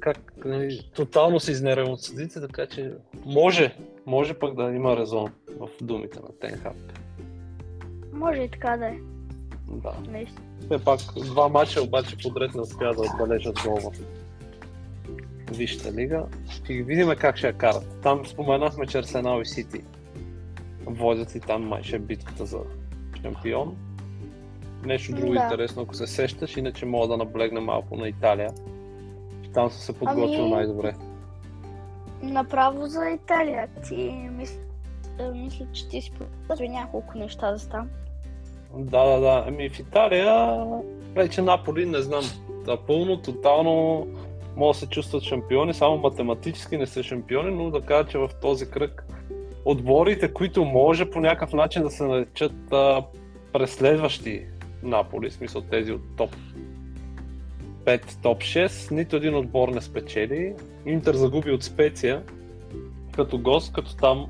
как 0.00 0.32
нали, 0.44 0.90
тотално 0.94 1.40
се 1.40 1.52
изнервям 1.52 1.90
от 1.90 2.02
съдиите, 2.02 2.40
така 2.40 2.66
че 2.66 2.92
може, 3.26 3.76
може 4.06 4.34
пък 4.34 4.54
да 4.54 4.62
има 4.62 4.96
резон 4.96 5.32
в 5.60 5.68
думите 5.80 6.18
на 6.20 6.28
Тенхак. 6.40 6.76
Може 8.12 8.40
и 8.40 8.48
така 8.48 8.76
да 8.76 8.86
е. 8.86 8.96
Да. 9.68 9.92
Все 10.60 10.84
пак 10.84 11.00
два 11.16 11.48
мача 11.48 11.82
обаче 11.82 12.16
подред 12.22 12.54
не 12.54 12.60
успя 12.60 12.94
да 12.94 13.00
отбележат 13.00 13.56
гол 13.64 13.76
в 13.76 13.92
Висшата 15.50 15.92
лига. 15.92 16.24
Ще 16.50 16.74
ги 16.74 16.82
видим 16.82 17.08
как 17.18 17.36
ще 17.36 17.46
я 17.46 17.52
карат. 17.52 18.00
Там 18.02 18.26
споменахме, 18.26 18.86
че 18.86 18.98
Арсенал 18.98 19.40
и 19.40 19.46
Сити 19.46 19.80
водят 20.86 21.34
и 21.34 21.40
там 21.40 21.68
май 21.68 21.82
ще 21.82 21.96
е 21.96 21.98
битката 21.98 22.46
за 22.46 22.58
шампион. 23.22 23.76
Нещо 24.84 25.12
друго 25.12 25.32
Да. 25.32 25.40
интересно, 25.42 25.82
ако 25.82 25.94
се 25.94 26.06
сещаш, 26.06 26.56
иначе 26.56 26.86
мога 26.86 27.08
да 27.08 27.16
наблегна 27.16 27.60
малко 27.60 27.96
на 27.96 28.08
Италия. 28.08 28.50
Там 29.54 29.70
съм 29.70 29.80
се 29.80 29.98
подготвил 29.98 30.40
Ами- 30.42 30.50
най-добре. 30.50 30.94
Направо 32.22 32.86
за 32.86 33.10
Италия. 33.10 33.68
Ти 33.88 34.28
мисля, 34.30 34.58
мисля 35.34 35.66
че 35.72 35.88
ти 35.88 36.02
си 36.02 36.12
подготви 36.12 36.68
няколко 36.68 37.18
неща 37.18 37.56
за 37.56 37.68
там. 37.68 37.88
Да, 38.74 39.04
да, 39.04 39.20
да. 39.20 39.44
Ами 39.46 39.70
в 39.70 39.78
Италия 39.78 40.58
вече 41.14 41.42
Наполи 41.42 41.86
не 41.86 42.02
знам. 42.02 42.24
Напълно, 42.66 43.22
тотално 43.22 44.06
могат 44.58 44.74
да 44.74 44.80
се 44.80 44.86
чувстват 44.86 45.22
шампиони, 45.22 45.74
само 45.74 45.98
математически 45.98 46.76
не 46.76 46.86
са 46.86 47.02
шампиони, 47.02 47.50
но 47.50 47.70
да 47.70 47.80
кажа, 47.80 48.08
че 48.08 48.18
в 48.18 48.30
този 48.42 48.70
кръг 48.70 49.06
отборите, 49.64 50.32
които 50.32 50.64
може 50.64 51.10
по 51.10 51.20
някакъв 51.20 51.52
начин 51.52 51.82
да 51.82 51.90
се 51.90 52.04
наречат 52.04 52.72
а, 52.72 53.02
преследващи 53.52 54.42
Наполи, 54.82 55.30
в 55.30 55.32
смисъл 55.32 55.62
тези 55.62 55.92
от 55.92 56.00
топ 56.16 56.36
5, 57.84 58.22
топ 58.22 58.38
6, 58.38 58.90
нито 58.90 59.16
един 59.16 59.34
отбор 59.34 59.68
не 59.68 59.80
спечели. 59.80 60.54
Интер 60.86 61.14
загуби 61.14 61.50
от 61.50 61.62
Специя 61.62 62.22
като 63.12 63.38
гост, 63.38 63.72
като 63.72 63.96
там 63.96 64.26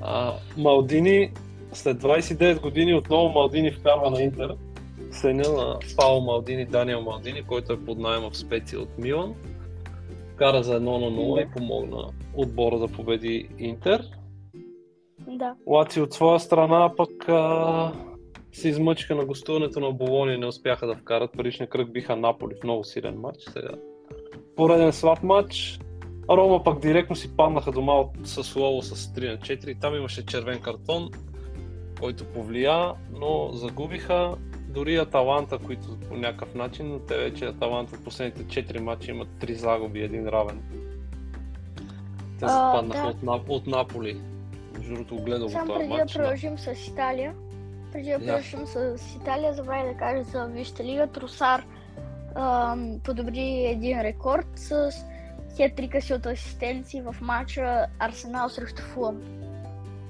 а, 0.00 0.32
Малдини 0.56 1.30
след 1.72 2.02
29 2.02 2.60
години 2.60 2.94
отново 2.94 3.28
Малдини 3.28 3.72
вкарва 3.72 4.10
на 4.10 4.22
Интер. 4.22 4.54
Сеня 5.10 5.48
на 5.48 5.78
Пао 5.96 6.20
Малдини, 6.20 6.66
Даниел 6.66 7.02
Малдини, 7.02 7.42
който 7.42 7.72
е 7.72 7.84
под 7.84 7.98
найема 7.98 8.30
в 8.30 8.36
Специя 8.36 8.80
от 8.80 8.98
Милан. 8.98 9.34
Кара 10.36 10.62
за 10.62 10.80
1 10.80 10.80
на 10.80 10.90
0 10.90 11.48
и 11.48 11.50
помогна 11.50 12.08
отбора 12.34 12.78
да 12.78 12.88
победи 12.88 13.48
Интер. 13.58 14.04
Да. 15.28 15.54
Лаци 15.66 16.00
от 16.00 16.12
своя 16.12 16.40
страна 16.40 16.92
пък 16.96 17.28
а, 17.28 17.92
се 18.52 18.68
измъчиха 18.68 19.14
на 19.14 19.24
гостуването 19.24 19.80
на 19.80 19.92
Болония 19.92 20.34
и 20.34 20.38
не 20.38 20.46
успяха 20.46 20.86
да 20.86 20.96
вкарат. 20.96 21.32
Предишния 21.32 21.68
кръг 21.68 21.92
биха 21.92 22.16
Наполи 22.16 22.54
в 22.60 22.64
много 22.64 22.84
силен 22.84 23.20
матч. 23.20 23.38
Сега 23.52 23.70
пореден 24.56 24.92
слаб 24.92 25.22
матч. 25.22 25.80
Рома 26.30 26.64
пък 26.64 26.80
директно 26.80 27.16
си 27.16 27.36
паднаха 27.36 27.72
дома 27.72 27.92
от 27.92 28.10
Сасуоло 28.24 28.82
с 28.82 29.14
3 29.14 29.30
на 29.30 29.38
4. 29.38 29.80
Там 29.80 29.94
имаше 29.94 30.26
червен 30.26 30.60
картон, 30.60 31.10
който 32.00 32.24
повлия, 32.24 32.92
но 33.20 33.50
загубиха. 33.52 34.34
Дори 34.70 34.96
Аталанта, 34.96 35.58
които 35.58 36.00
по 36.08 36.16
някакъв 36.16 36.54
начин, 36.54 36.88
но 36.88 36.98
те 36.98 37.18
вече 37.18 37.44
Аталанта 37.44 37.96
в 37.96 38.04
последните 38.04 38.62
4 38.64 38.78
мача 38.78 39.10
имат 39.10 39.28
3 39.28 39.52
загуби, 39.52 40.00
един 40.02 40.28
равен. 40.28 40.62
Те 42.40 42.48
се 42.48 42.54
А, 42.58 42.72
паднаха 42.72 43.02
да. 43.02 43.08
от, 43.08 43.16
Нап- 43.16 43.48
от 43.48 43.66
Наполи. 43.66 44.20
Между 44.78 44.94
другото, 44.94 45.16
гледал 45.16 45.46
този 45.48 45.56
преди 45.58 45.88
да 45.88 45.94
матч. 45.94 46.14
но- 46.14 46.20
продължим 46.20 46.58
с 46.58 46.86
Италия, 46.88 47.34
преди 47.92 48.10
да 48.10 48.18
продължим 48.18 48.66
с 48.66 48.98
Италия, 49.16 49.54
забравя 49.54 49.88
да 49.88 49.94
кажа 49.94 50.22
за 50.22 50.44
Висшата 50.46 50.84
лига. 50.84 51.06
Тросар 51.06 51.64
подобри 53.04 53.64
един 53.64 54.00
рекорд 54.00 54.46
с 54.54 54.90
хетрика 55.56 56.00
си 56.02 56.14
от 56.14 56.26
асистенции 56.26 57.02
в 57.02 57.16
матча 57.20 57.86
Арсенал 57.98 58.48
срещу 58.48 58.82
Фулъм. 58.82 59.20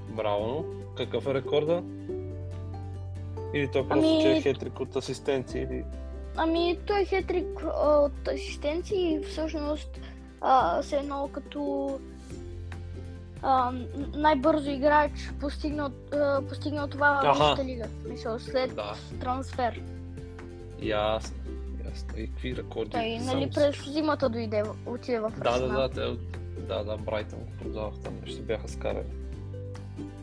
Браво. 0.09 0.65
Какъв 0.97 1.27
е 1.27 1.35
рекорда? 1.35 1.83
Или 3.55 3.69
той 3.69 3.89
просто, 3.89 4.09
Ами- 4.11 4.23
че 4.23 4.31
е 4.31 4.41
хетрик 4.41 4.81
от 4.81 4.97
асистенции? 4.97 5.63
Или... 5.63 5.85
Ами, 6.37 6.79
той 6.87 7.01
е 7.01 7.05
хетрик 7.05 7.47
а, 7.77 7.99
от 7.99 8.29
асистенции 8.29 9.15
и 9.15 9.25
всъщност 9.25 10.01
а, 10.41 10.83
се 10.83 10.97
едно 10.97 11.29
като 11.33 11.91
а, 13.43 13.73
най-бързо 14.15 14.71
играч 14.71 15.13
постигнал, 15.41 15.89
а, 16.13 16.43
постигнал 16.43 16.89
това 16.89 17.21
в. 17.25 17.33
Висшата 17.33 17.65
лига. 17.65 17.85
Мисъл, 18.09 18.39
след 18.39 18.75
Да. 18.75 18.93
трансфер. 19.21 19.83
Ясно. 20.83 21.37
Ясно. 21.85 22.09
И 22.19 22.27
какви 22.27 22.57
рекорди? 22.57 22.91
Той, 22.91 23.19
нали, 23.19 23.51
през 23.51 23.93
зимата 23.93 24.29
дойде, 24.29 24.63
отиде 24.87 25.21
в 25.21 25.33
Да, 25.39 25.59
да, 25.59 25.69
да, 25.69 25.89
те, 25.89 26.01
от- 26.01 26.39
да, 26.69 26.85
да, 26.85 26.97
Брайтън 26.97 27.39
го 27.39 27.51
продавах 27.59 27.95
там, 28.05 28.15
ще 28.27 28.43
бяха 28.43 28.69
скарали. 28.69 29.07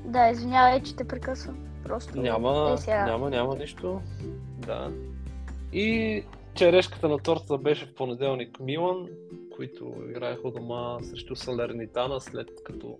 Да, 0.06 0.30
извинявай, 0.30 0.84
че 0.84 0.96
те 0.96 1.04
прекъсвам. 1.04 1.58
Просто 1.88 2.22
Няма, 2.22 2.72
е, 2.74 2.78
сега. 2.78 3.06
няма, 3.06 3.30
няма 3.30 3.56
нищо. 3.56 4.02
Да. 4.58 4.92
И 5.74 6.24
черешката 6.56 7.10
на 7.10 7.18
тортата 7.18 7.58
беше 7.58 7.86
в 7.86 7.94
понеделник 7.94 8.60
Милан, 8.60 9.08
които 9.56 9.94
играеха 10.10 10.52
дома 10.52 10.98
срещу 11.04 11.36
Салернитана, 11.36 12.22
след 12.22 12.64
като 12.64 12.98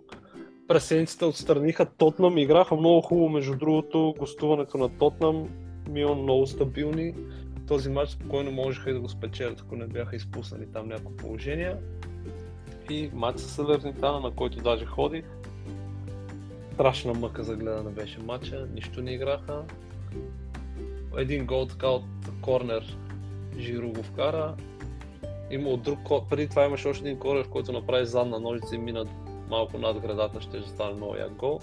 през 0.68 0.86
седмицата 0.86 1.28
отстраниха 1.28 1.86
Тотнам. 1.86 2.38
Играха 2.38 2.76
много 2.76 3.02
хубаво, 3.02 3.30
между 3.30 3.56
другото, 3.56 4.16
гостуването 4.20 4.78
на 4.78 4.90
Тотнам. 4.90 5.50
Милан 5.90 6.22
много 6.22 6.48
стабилни. 6.48 7.14
Този 7.68 7.90
матч 7.90 8.12
спокойно 8.12 8.52
можеха 8.52 8.90
и 8.90 8.94
да 8.94 9.00
го 9.00 9.10
спечелят, 9.10 9.60
ако 9.60 9.76
не 9.76 9.88
бяха 9.88 10.16
изпуснали 10.16 10.72
там 10.74 10.88
някакво 10.88 11.16
положение. 11.16 11.76
И 12.90 13.10
матч 13.14 13.40
с 13.40 13.50
Салернитана, 13.50 14.20
на 14.20 14.32
който 14.32 14.58
даже 14.58 14.86
ходих. 14.86 15.26
Страшна 16.78 17.14
мъка 17.14 17.44
за 17.44 17.56
гледане 17.56 17.90
беше 17.90 18.20
матча, 18.20 18.68
нищо 18.74 19.02
не 19.02 19.12
играха. 19.12 19.64
Един 21.18 21.46
гол 21.46 21.66
така 21.66 21.88
от 21.88 22.04
корнер 22.42 22.98
Жиро 23.60 23.90
го 23.90 24.04
вкара. 24.04 24.56
Има 25.52 25.70
от 25.70 25.82
друг 25.82 26.00
преди 26.30 26.48
това 26.48 26.66
имаше 26.66 26.88
още 26.88 27.08
един 27.08 27.20
корнер, 27.20 27.50
който 27.50 27.72
направи 27.72 28.06
задна 28.06 28.40
ножица 28.40 28.76
и 28.76 28.78
мина 28.78 29.06
малко 29.50 29.78
над 29.78 30.00
градата, 30.00 30.42
ще 30.42 30.62
стане 30.62 31.08
як 31.20 31.34
гол. 31.34 31.60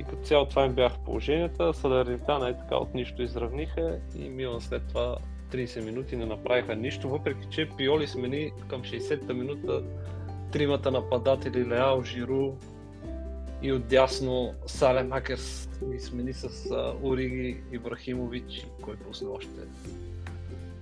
И 0.00 0.04
като 0.04 0.22
цяло 0.22 0.46
това 0.46 0.64
им 0.64 0.72
бяха 0.72 0.98
положенията, 0.98 1.74
Салернитана 1.74 2.48
е 2.48 2.58
така 2.58 2.76
от 2.76 2.94
нищо 2.94 3.22
изравниха 3.22 3.98
и 4.18 4.28
Милан 4.28 4.60
след 4.60 4.88
това 4.88 5.16
30 5.52 5.84
минути 5.84 6.16
не 6.16 6.26
направиха 6.26 6.76
нищо, 6.76 7.08
въпреки 7.08 7.46
че 7.50 7.68
Пиоли 7.76 8.06
смени 8.06 8.50
към 8.68 8.82
60-та 8.82 9.34
минута 9.34 9.82
тримата 10.52 10.90
нападатели 10.90 11.66
Леал, 11.66 12.02
Жиру 12.02 12.52
и 13.62 13.72
отдясно 13.72 14.54
Салем 14.66 15.12
Акерс 15.12 15.68
ги 15.92 16.00
смени 16.00 16.32
с 16.32 16.48
Ориги 17.02 17.60
Ибрахимович, 17.72 18.66
кой 18.82 18.96
пусна 18.96 19.30
още. 19.30 19.60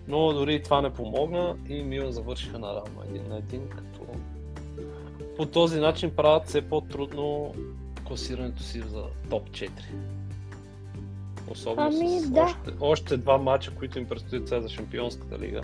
Но 0.09 0.33
дори 0.33 0.63
това 0.63 0.83
не 0.83 0.91
помогна 0.91 1.57
и 1.69 1.83
Милан 1.83 2.13
завършиха 2.13 2.59
на 2.59 2.75
равно 2.75 3.03
един 3.09 3.29
на 3.29 3.37
един, 3.37 3.69
като 3.69 4.07
по 5.37 5.47
този 5.47 5.81
начин 5.81 6.11
правят 6.17 6.47
все 6.47 6.63
по-трудно 6.63 7.55
класирането 8.07 8.63
си 8.63 8.81
за 8.81 9.05
топ 9.31 9.51
4. 9.51 9.71
Особено 11.49 11.87
Ами, 11.87 12.21
с 12.21 12.31
да. 12.31 12.41
още, 12.41 12.71
още 12.81 13.17
два 13.17 13.39
мача, 13.39 13.75
които 13.75 13.99
им 13.99 14.09
предстоят 14.09 14.49
сега 14.49 14.61
за 14.61 14.69
Шампионската 14.69 15.39
лига. 15.39 15.63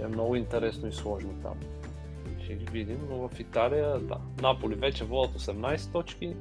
Е 0.00 0.06
много 0.06 0.36
интересно 0.36 0.88
и 0.88 0.92
сложно 0.92 1.30
там. 1.42 1.54
Ще 2.44 2.54
ги 2.54 2.64
видим, 2.72 2.98
но 3.10 3.28
в 3.28 3.40
Италия, 3.40 3.98
да. 3.98 4.20
Наполи 4.42 4.74
вече 4.74 5.04
водят 5.04 5.40
18 5.40 5.92
точки 5.92 6.36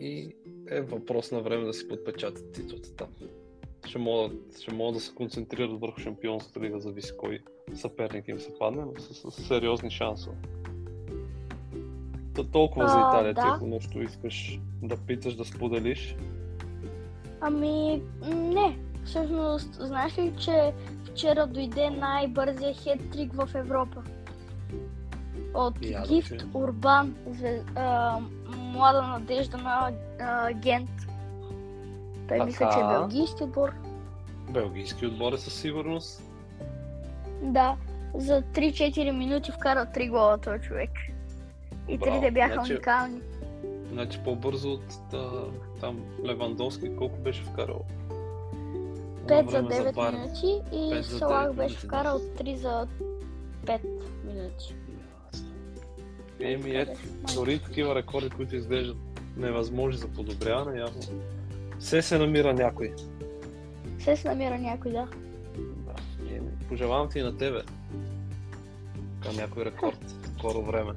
и 0.00 0.36
е 0.70 0.80
въпрос 0.80 1.32
на 1.32 1.40
време 1.40 1.64
да 1.64 1.74
си 1.74 1.88
подпечатат 1.88 2.52
титлата 2.52 2.96
там. 2.96 3.08
Ще 3.86 3.98
могат, 3.98 4.60
ще 4.60 4.74
могат 4.74 4.94
да 4.94 5.00
се 5.00 5.14
концентрират 5.14 5.80
върху 5.80 6.00
Шампионската 6.00 6.60
лига, 6.60 6.80
зависи 6.80 7.12
кой 7.16 7.38
съперник 7.74 8.28
им 8.28 8.40
се 8.40 8.58
падне, 8.58 8.82
но 8.84 9.00
с, 9.00 9.30
с 9.30 9.42
сериозни 9.42 9.90
шансове. 9.90 10.36
Та 12.34 12.44
толкова 12.44 12.88
за 12.88 12.94
А, 12.96 13.10
Италия, 13.10 13.34
ти 13.34 13.40
да. 13.40 13.52
ако 13.56 13.66
нещо 13.66 14.02
искаш 14.02 14.60
да 14.82 14.96
питаш, 14.96 15.34
да 15.34 15.44
споделиш. 15.44 16.16
Ами, 17.40 18.02
не. 18.34 18.78
Всъщност, 19.04 19.74
знаеш 19.74 20.18
ли, 20.18 20.32
че 20.38 20.72
вчера 21.04 21.46
дойде 21.46 21.90
най-бързия 21.90 22.74
хет-трик 22.74 23.32
в 23.32 23.54
Европа? 23.54 24.02
От 25.56 25.74
да 25.74 26.02
Гифт. 26.08 26.32
Урбан, 26.54 27.14
зве- 27.28 27.62
а, 27.74 28.18
млада 28.48 29.02
надежда 29.02 29.56
на 29.58 29.90
а, 30.20 30.52
Гент. 30.52 30.90
Той 32.28 32.40
мисля, 32.40 32.58
че 32.64 32.78
е 32.78 32.82
Така. 32.82 32.88
белгийски 32.90 33.42
отбор. 33.44 33.72
Белгийски 34.50 35.06
отбор 35.06 35.32
е 35.32 35.38
със 35.38 35.54
сигурност. 35.54 36.22
Да, 37.42 37.76
за 38.14 38.42
3-4 38.44 39.10
минути 39.12 39.52
вкара 39.52 39.86
3 39.86 40.10
гола 40.10 40.38
този 40.38 40.60
човек. 40.60 40.90
И 41.88 41.98
Браво. 41.98 42.12
трите 42.12 42.30
бяха 42.30 42.54
Значи- 42.54 42.72
уникални. 42.72 43.20
Значи 43.92 44.20
по-бързо 44.24 44.70
от 44.70 44.84
та, 45.10 45.30
там 45.80 45.98
Левандовски, 46.24 46.96
колко 46.96 47.16
беше 47.16 47.42
вкарал? 47.42 47.80
5 49.26 49.50
за 49.50 49.56
Едно 49.58 49.68
време 49.68 49.82
9 49.82 49.94
Байерн. 49.94 50.20
минути 50.20 50.60
и 50.72 51.02
за 51.02 51.18
Салах 51.18 51.52
беше 51.54 51.76
вкарал 51.76 52.18
да. 52.18 52.24
3 52.34 52.54
за 52.56 52.86
5 53.66 53.80
минути. 54.24 54.74
Еми 56.40 56.76
ето, 56.76 57.00
дори 57.34 57.58
такива 57.58 57.94
рекорди, 57.94 58.30
които 58.30 58.56
изглеждат 58.56 58.96
невъзможни 59.36 59.98
за 59.98 60.08
подобряване, 60.08 60.80
явно. 60.80 61.00
Все 61.78 62.02
се 62.02 62.18
намира 62.18 62.54
някой. 62.54 62.94
Все 63.98 64.16
се 64.16 64.28
намира 64.28 64.58
някой, 64.58 64.92
да. 64.92 65.08
Да. 65.58 65.94
Еми, 66.34 66.50
пожелавам 66.68 67.08
ти 67.08 67.18
и 67.18 67.22
на 67.22 67.36
тебе. 67.36 67.62
Така 69.22 69.36
някой 69.36 69.64
рекорд 69.64 70.10
в 70.10 70.38
скоро 70.38 70.62
време. 70.62 70.92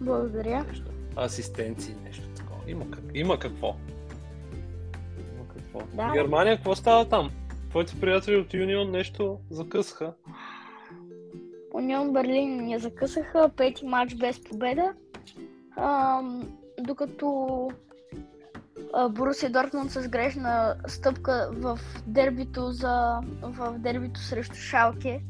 Благодаря. 0.00 0.64
Нещо. 0.68 0.86
Асистенции, 1.16 1.94
нещо 2.04 2.28
такова. 2.36 2.60
Има, 2.66 2.90
как... 2.90 3.04
Има 3.14 3.38
какво. 3.38 3.76
Има 5.34 5.48
какво. 5.48 5.80
Да. 5.96 6.12
Германия, 6.12 6.56
какво 6.56 6.74
става 6.74 7.08
там? 7.08 7.30
Твоите 7.70 8.00
приятели 8.00 8.36
от 8.36 8.54
Юнион 8.54 8.90
нещо 8.90 9.38
закъсаха. 9.50 10.14
Унион 11.74 12.12
Берлин 12.12 12.64
ни 12.64 12.78
закъсаха, 12.78 13.50
пети 13.56 13.86
матч 13.86 14.14
без 14.14 14.44
победа. 14.44 14.92
Ам, 15.76 16.42
докато 16.80 17.68
а, 18.94 19.08
Борусия 19.08 19.50
Дортмунд 19.50 19.90
с 19.90 20.08
грешна 20.08 20.74
стъпка 20.86 21.50
в 21.52 21.78
дербито, 22.06 22.70
за, 22.70 23.20
в 23.42 23.78
дербито 23.78 24.20
срещу 24.20 24.54
Шалке. 24.54 25.22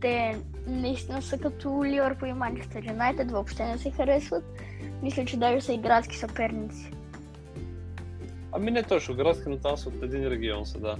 Те 0.00 0.38
наистина 0.66 1.22
са 1.22 1.38
като 1.38 1.84
Ливърпул 1.84 2.26
и 2.26 2.32
Манчестър 2.32 2.84
Юнайтед, 2.90 3.30
въобще 3.30 3.64
не 3.64 3.78
се 3.78 3.90
харесват. 3.90 4.44
Мисля, 5.02 5.24
че 5.24 5.36
даже 5.36 5.60
са 5.60 5.72
и 5.72 5.78
градски 5.78 6.16
съперници. 6.16 6.90
Ами 8.52 8.70
не 8.70 8.82
точно 8.82 9.14
градски, 9.14 9.48
но 9.48 9.58
там 9.58 9.76
са 9.76 9.88
от 9.88 10.02
един 10.02 10.28
регион 10.28 10.66
са, 10.66 10.78
да. 10.78 10.96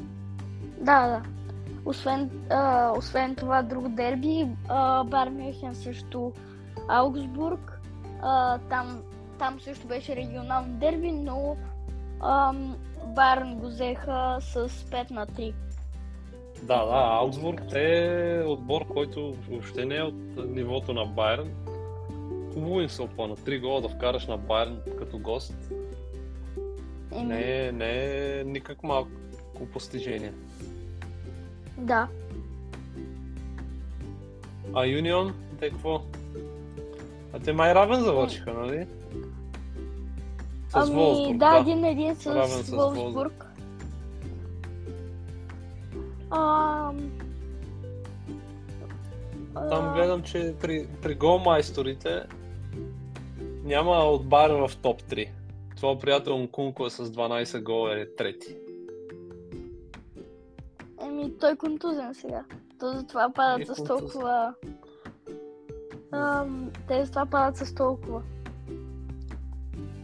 Да, 0.81 1.07
да. 1.07 1.23
Освен, 1.87 2.31
а, 2.51 2.93
освен 2.99 3.35
това, 3.35 3.63
друго 3.63 3.89
дерби, 3.89 4.49
а, 4.69 5.05
Бар 5.05 5.29
Мюнхен 5.29 5.75
срещу 5.75 6.31
Аугсбург. 6.89 7.81
А, 8.23 8.59
там, 8.59 9.03
там 9.39 9.61
също 9.61 9.87
беше 9.87 10.17
регионално 10.17 10.69
дерби, 10.69 11.13
но 11.13 11.57
ам, 12.23 12.77
Барн 13.07 13.55
го 13.55 13.67
взеха 13.67 14.39
с 14.41 14.69
5 14.69 15.11
на 15.11 15.27
3. 15.27 15.55
Да, 16.63 16.85
да, 16.85 17.19
Аугсбург 17.21 17.63
е 17.73 18.43
отбор, 18.47 18.87
който 18.87 19.35
въобще 19.49 19.85
не 19.85 19.97
е 19.97 20.03
от 20.03 20.15
нивото 20.47 20.93
на 20.93 21.07
Байерн. 21.07 21.51
Хубаво 22.55 22.81
им 22.81 22.89
се 22.89 23.03
опъна. 23.03 23.37
Три 23.37 23.59
гола 23.59 23.81
да 23.81 23.89
вкараш 23.89 24.27
на 24.27 24.37
Байерн 24.37 24.79
като 24.99 25.19
гост 25.19 25.55
Еми, 27.13 27.25
не 27.25 27.67
е, 27.67 27.73
не 27.73 27.91
е 28.41 28.45
никак 28.45 28.83
малко 28.83 29.11
постижение. 29.73 30.33
Да. 31.79 32.09
А 34.75 34.87
Юнион, 34.87 35.35
те 35.61 35.71
какво? 35.71 36.03
А 37.33 37.39
те 37.39 37.53
май 37.53 37.75
равен 37.75 38.01
завършиха, 38.01 38.53
нали? 38.53 38.87
С 40.69 40.75
Ами, 40.75 40.95
Волсбург, 40.95 41.39
да, 41.39 41.59
един 41.61 41.81
на 41.81 41.89
един 41.89 42.17
с, 42.17 42.27
Равен 42.27 42.63
с 42.63 42.71
Волсбург. 42.71 43.47
Ам, 46.31 47.11
Там 49.55 49.89
а, 49.89 49.95
гледам, 49.95 50.23
че 50.23 50.55
при, 50.61 50.87
при 51.03 51.15
голмайсторите 51.15 52.23
няма 53.65 53.93
от 53.93 54.27
Байерн 54.29 54.69
в 54.69 54.77
топ 54.77 55.03
3. 55.03 55.29
Това 55.77 55.99
приятел 55.99 56.39
Нкунко 56.39 56.87
е 56.87 56.91
с 56.91 57.07
12 57.07 57.63
гола 57.63 58.01
е 58.01 58.15
трети. 58.15 58.57
Еми, 61.25 61.39
той 61.41 61.53
е 61.53 61.57
контузен 61.57 62.15
сега. 62.15 62.45
То 62.81 62.93
затова 62.93 63.33
падат 63.35 63.61
Е 63.61 63.75
с 63.75 63.85
толкова... 63.85 64.55
Ам, 66.13 66.71
те 66.89 67.05
затова 67.05 67.27
падат 67.27 67.57
с 67.57 67.75
толкова. 67.75 68.23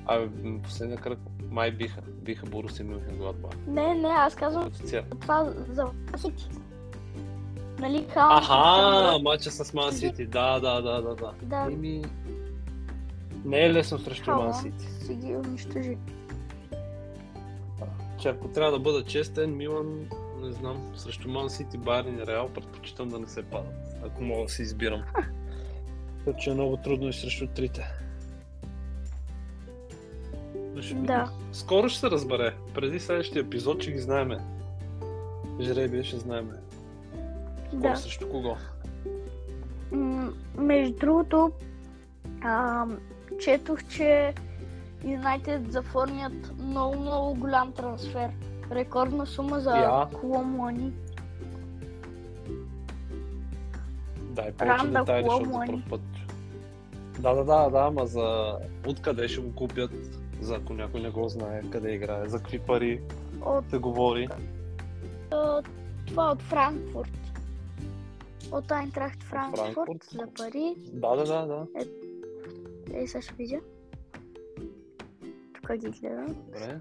А 0.06 0.28
последния 0.62 0.98
кръг 0.98 1.18
май 1.50 1.70
биха. 1.70 2.00
Биха 2.22 2.46
Борус 2.46 2.78
и 2.78 2.82
Мюнхен 2.82 3.16
Гладбах. 3.16 3.50
Не, 3.66 3.94
не, 3.94 4.08
аз 4.08 4.34
казвам 4.34 4.70
това 5.20 5.52
за 5.68 5.86
Сити. 6.16 6.48
Нали, 7.78 8.06
Хаан? 8.14 8.38
Аха, 8.38 9.18
матча 9.18 9.50
с 9.50 9.74
Ман 9.74 9.92
Сити. 9.92 10.26
Да, 10.26 10.60
да, 10.60 10.80
да, 10.82 11.02
да, 11.02 11.14
да. 11.14 11.32
Да, 11.42 11.68
Еми, 11.72 12.02
не 13.44 13.66
е 13.66 13.72
лесно 13.72 13.98
срещу 13.98 14.30
Ман 14.30 14.54
Сити. 14.54 14.84
си 14.86 15.14
ги 15.14 15.36
унищожи. 15.36 15.98
Че 18.18 18.28
ако 18.28 18.48
трябва 18.48 18.72
да 18.72 18.78
бъда 18.78 19.04
честен, 19.04 19.56
Милан, 19.56 20.08
не 20.40 20.52
знам, 20.52 20.92
срещу 20.96 21.28
Ман 21.28 21.50
Сити, 21.50 21.78
Байерн 21.78 22.18
и 22.18 22.26
Реал 22.26 22.48
предпочитам 22.48 23.08
да 23.08 23.18
не 23.18 23.26
се 23.26 23.42
падат, 23.42 23.74
ако 24.06 24.22
мога 24.22 24.42
да 24.42 24.48
си 24.48 24.62
избирам. 24.62 25.02
Защото 26.16 26.38
че 26.38 26.50
е 26.50 26.54
много 26.54 26.76
трудно 26.76 27.08
и 27.08 27.12
срещу 27.12 27.46
трите. 27.46 27.86
Да. 30.94 31.30
Скоро 31.52 31.88
ще 31.88 32.00
се 32.00 32.10
разбере. 32.10 32.54
Преди 32.74 33.00
следващия 33.00 33.40
епизод 33.40 33.82
ще 33.82 33.92
ги 33.92 33.98
знаеме. 33.98 34.38
Жребия 35.60 36.04
ще 36.04 36.16
знаеме. 36.16 36.52
Кой 37.70 37.78
Да. 37.80 37.96
срещу 37.96 38.28
кого. 38.28 38.56
М, 39.92 40.32
между 40.58 40.96
другото, 40.98 41.52
ам, 42.44 42.98
четох, 43.40 43.78
че 43.88 44.34
Юнайтед 45.04 45.72
заформят 45.72 46.52
много, 46.58 46.96
много 47.00 47.34
голям 47.34 47.72
трансфер. 47.72 48.30
Рекордна 48.70 49.26
сума 49.26 49.60
за 49.60 49.70
Я. 49.70 50.08
Коломони. 50.20 50.92
Дай 54.18 54.52
повече 54.52 54.74
Ранда 54.74 54.98
детайли, 54.98 55.26
защото 55.30 55.50
първ 55.50 55.82
път. 55.90 56.00
Да, 57.20 57.34
да, 57.34 57.44
да, 57.44 57.70
да, 57.70 57.78
ама 57.78 58.06
за 58.06 58.56
откъде 58.86 59.28
ще 59.28 59.40
го 59.40 59.54
купят, 59.54 59.90
за 60.40 60.54
ако 60.54 60.72
някой 60.74 61.00
не 61.00 61.10
го 61.10 61.28
знае, 61.28 61.62
къде 61.70 61.92
играе, 61.92 62.28
за 62.28 62.38
какви 62.38 62.58
пари 62.58 63.00
От 63.42 63.70
се 63.70 63.78
говори. 63.78 64.28
а, 65.30 65.62
това 66.06 66.28
е 66.28 66.32
от 66.32 66.42
Франкфурт. 66.42 67.10
От 68.52 68.70
Айнтрахт 68.70 69.22
Франкфурт 69.22 69.74
Франкфурт. 69.74 70.04
за 70.12 70.26
пари. 70.36 70.74
Да, 70.92 71.16
да, 71.16 71.24
да, 71.24 71.46
да. 71.46 71.66
Ей, 72.94 73.06
сега 73.08 73.22
ще 73.22 73.34
видя. 73.34 73.60
Тук 75.54 75.72
ги 75.76 75.90
гледам. 75.90 76.26
Добре. 76.26 76.80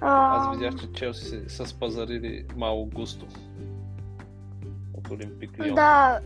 А, 0.00 0.36
Аз 0.36 0.56
видях, 0.58 0.76
че 0.76 0.92
Челси 0.92 1.40
са 1.48 1.66
спазарили 1.66 2.46
малко 2.56 2.86
густо. 2.86 3.26
От 4.94 5.10
Олимпик 5.10 5.58
Лион. 5.58 5.74
Да, 5.74 6.20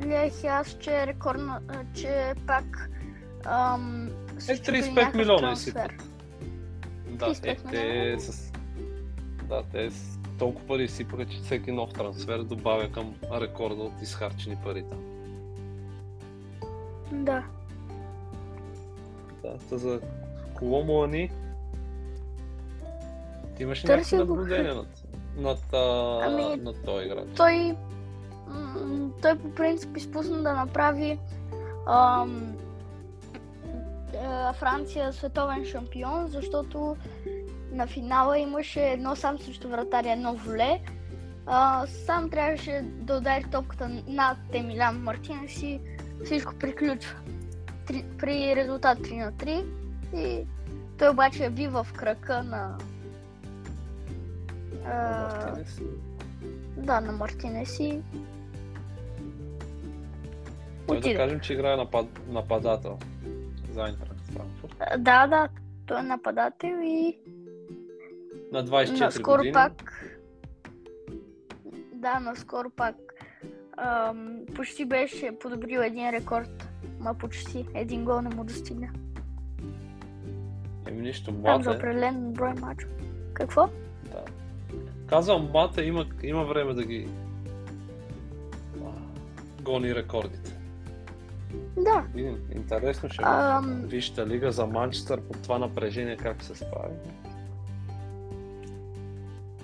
гледах 0.00 0.42
и 0.44 0.46
аз, 0.46 0.78
че 0.80 1.02
е 1.02 1.06
рекордна, 1.06 1.60
а, 1.68 1.84
че 1.94 2.34
пак 2.46 2.90
ам, 3.44 4.10
Е, 4.36 4.40
са 4.40 4.56
счупили 4.56 4.82
35 4.82 4.88
някакъв 4.94 5.14
милиона 5.14 5.38
трансфер. 5.38 5.90
изсипват. 5.90 6.08
Да, 7.18 7.26
35 7.26 7.72
е, 7.72 8.16
те 8.16 8.20
с... 8.20 8.52
Да, 9.48 9.62
те 9.72 9.90
с 9.90 10.18
толкова 10.38 10.66
пари 10.66 10.82
изсипаха, 10.84 11.26
че 11.26 11.38
всеки 11.38 11.72
нов 11.72 11.92
трансфер 11.92 12.42
добавя 12.42 12.92
към 12.92 13.14
рекорда 13.32 13.82
от 13.82 14.02
изхарчени 14.02 14.56
пари 14.64 14.84
там. 14.88 14.98
Да. 17.12 17.44
Да, 19.42 19.78
за 19.78 20.00
Коломоани 20.54 21.30
ти 23.56 23.62
имаш 23.62 23.84
ли 23.84 23.86
Търся 23.86 24.16
някакво 24.16 24.34
наблюдение 24.34 24.72
над, 24.74 24.86
над, 25.36 25.72
а, 25.72 26.20
Ами, 26.26 26.56
над 26.62 26.84
този 26.84 27.06
играч? 27.06 27.24
Той, 27.36 27.76
той 29.22 29.38
по 29.38 29.54
принцип 29.54 29.96
изпусна 29.96 30.42
да 30.42 30.52
направи 30.52 31.18
ам, 31.86 32.56
а, 34.24 34.52
Франция 34.52 35.12
световен 35.12 35.64
шампион, 35.64 36.26
защото 36.26 36.96
на 37.72 37.86
финала 37.86 38.38
имаше 38.38 38.80
едно 38.80 39.16
сам 39.16 39.38
срещу 39.38 39.68
вратаря, 39.68 40.12
едно 40.12 40.34
воле. 40.34 40.80
А, 41.46 41.86
сам 41.86 42.30
трябваше 42.30 42.84
да 42.84 43.16
удари 43.16 43.44
топката 43.52 43.90
над 44.06 44.38
Емилян 44.52 45.02
Мартинес 45.02 45.62
и 45.62 45.80
всичко 46.24 46.54
приключва. 46.54 47.18
Три, 47.86 48.04
при 48.18 48.56
резултат 48.56 48.98
3 48.98 49.24
на 49.24 49.32
3 49.32 49.64
и 50.14 50.46
той 50.98 51.08
обаче 51.08 51.50
би 51.50 51.68
в 51.68 51.86
крака 51.96 52.42
на 52.42 52.78
а, 54.86 55.22
Мартинес. 55.22 55.80
да, 56.76 57.00
на 57.00 57.12
Мартинес 57.12 57.80
и 57.80 58.00
Той 60.86 60.96
да 60.96 60.98
отиде. 60.98 61.16
кажем, 61.16 61.40
че 61.40 61.52
играе 61.52 61.76
напад... 61.76 62.06
нападател 62.28 62.98
за 63.70 63.82
Айнтракт 63.82 64.20
Франкфурт. 64.22 64.74
Да, 64.98 65.26
да, 65.26 65.48
той 65.86 65.98
е 65.98 66.02
нападател 66.02 66.76
и 66.82 67.18
На 68.52 68.64
24 68.64 69.00
наскоро 69.00 69.36
години. 69.36 69.52
пак 69.52 70.04
да, 71.94 72.20
наскоро 72.20 72.70
пак 72.70 72.96
ам, 73.76 74.38
почти 74.54 74.84
беше 74.84 75.38
подобрил 75.40 75.80
един 75.80 76.10
рекорд. 76.10 76.68
Ма 77.00 77.14
почти 77.14 77.66
един 77.74 78.04
гол 78.04 78.20
не 78.20 78.28
му 78.28 78.44
достигна. 78.44 78.88
Еми 80.86 81.00
нищо, 81.02 81.24
Там 81.26 81.40
млад 81.40 81.64
за 81.64 81.72
е. 81.72 81.76
определен 81.76 82.32
брой 82.32 82.52
мач. 82.54 82.86
Какво? 83.34 83.68
Да. 84.04 84.24
Казвам, 85.12 85.50
Мата 85.54 85.84
има, 85.84 86.06
има 86.22 86.44
време 86.44 86.74
да 86.74 86.84
ги 86.84 87.08
а, 88.84 88.90
гони 89.62 89.94
рекордите. 89.94 90.58
Да. 91.76 92.04
Интересно 92.54 93.08
ще. 93.08 93.22
Ам, 93.26 93.82
Вижте 93.84 94.26
лига 94.26 94.52
за 94.52 94.66
Манчестър 94.66 95.20
под 95.20 95.42
това 95.42 95.58
напрежение 95.58 96.16
как 96.16 96.42
се 96.44 96.54
справи. 96.54 96.94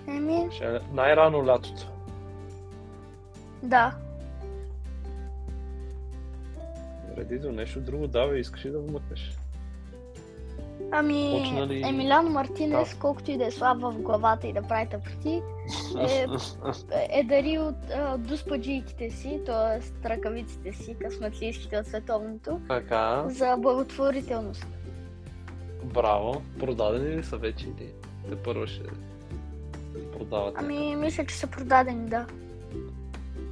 еми, 0.08 0.48
Ще 0.52 0.64
е 0.66 0.78
най-рано 0.92 1.46
лятото. 1.46 1.86
да. 3.62 3.94
Реди 7.16 7.38
до 7.38 7.52
нещо 7.52 7.80
друго, 7.80 8.06
давай, 8.06 8.38
искаш 8.40 8.64
ли 8.64 8.70
да 8.70 8.78
вмъкнеш? 8.80 9.37
Ами, 10.90 11.40
Почна 11.40 11.66
ли- 11.66 11.82
Емилян 11.82 12.26
Мартинес, 12.26 12.90
Да. 12.90 13.00
колкото 13.00 13.30
и 13.30 13.36
да 13.36 13.46
е 13.46 13.50
слаб 13.50 13.80
в 13.80 13.92
главата 13.92 14.46
и 14.46 14.52
да 14.52 14.62
прави 14.62 14.88
тъпоти, 14.88 15.42
е, 16.00 16.26
е 17.10 17.24
дарил 17.24 17.62
а, 17.94 18.18
дуспаджийките 18.18 19.10
си, 19.10 19.40
т.е. 19.46 20.08
ръкавиците 20.08 20.72
си, 20.72 20.96
късметлийските 20.96 21.78
от 21.78 21.86
световното, 21.86 22.60
така, 22.68 23.24
за 23.26 23.56
благотворителност. 23.56 24.66
браво. 25.84 26.42
Продадени 26.58 27.16
ли 27.16 27.24
са 27.24 27.36
вече 27.36 27.66
или 27.66 27.92
те 28.28 28.36
първо 28.36 28.66
ще 28.66 28.82
продават? 30.12 30.54
Ами, 30.58 30.96
мисля, 30.96 31.26
че 31.26 31.34
са 31.34 31.46
продадени, 31.46 32.08
да. 32.08 32.26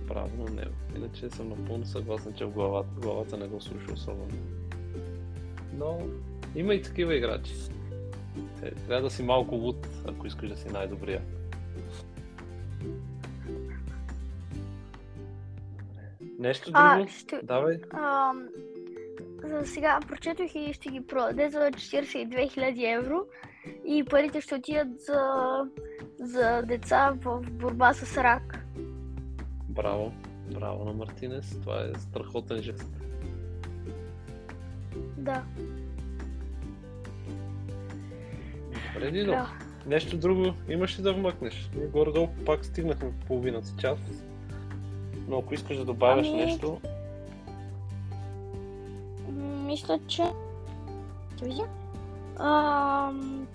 Браво 0.05 0.31
на 0.38 0.51
него. 0.53 0.72
Иначе 0.96 1.31
съм 1.31 1.49
напълно 1.49 1.87
съгласен, 1.87 2.33
че 2.33 2.44
в 2.44 2.51
главата, 2.51 2.88
главата 2.96 3.37
не 3.37 3.46
го 3.46 3.61
слуша 3.61 3.92
особено. 3.92 4.38
Но 5.72 5.99
има 6.57 6.75
и 6.75 6.83
такива 6.83 7.14
играчи. 7.14 7.55
Те, 8.61 8.71
трябва 8.71 9.03
да 9.03 9.11
си 9.11 9.23
малко 9.23 9.55
луд, 9.55 9.88
ако 10.09 10.27
искаш 10.27 10.49
да 10.49 10.57
си 10.57 10.69
най-добрия. 10.69 11.23
Нещо 16.38 16.64
друго? 16.64 16.79
А, 16.79 17.09
ще, 17.09 17.40
Давай. 17.42 17.79
ам, 17.90 18.49
за 19.45 19.66
сега 19.66 20.01
прочетох 20.09 20.55
и 20.55 20.73
ще 20.73 20.88
ги 20.88 21.07
продаде 21.07 21.51
за 21.51 21.59
42 21.59 22.29
000 22.29 22.99
евро 22.99 23.25
и 23.87 24.05
парите 24.05 24.40
ще 24.40 24.55
отидат 24.55 25.01
за, 25.01 25.21
за 26.19 26.62
деца 26.62 27.14
в 27.25 27.40
борба 27.51 27.92
с 27.92 28.16
рак. 28.16 28.59
Браво. 29.69 30.12
Браво 30.55 30.85
на 30.85 30.92
Мартинес. 30.92 31.61
Това 31.61 31.81
е 31.81 31.99
страхотен 31.99 32.62
жест. 32.62 32.90
Да, 35.16 35.45
Добре, 38.96 39.11
Дидо. 39.11 39.30
да. 39.30 39.50
Нещо 39.87 40.16
друго 40.16 40.54
имаш 40.68 40.98
ли 40.98 41.02
да 41.02 41.12
вмъкнеш? 41.12 41.70
Ние 41.76 41.87
горе-долу 41.87 42.28
пак 42.46 42.64
стигнахме 42.64 43.12
половината 43.26 43.68
час. 43.78 43.98
Но 45.28 45.38
ако 45.38 45.54
искаш 45.54 45.76
да 45.76 45.85
добавяш 45.85 46.26
Ами, 46.28 46.44
нещо, 46.44 46.80
Мисля, 49.66 49.98
че... 50.09 50.22
Видя. 51.42 51.66
Ам... 52.38 53.46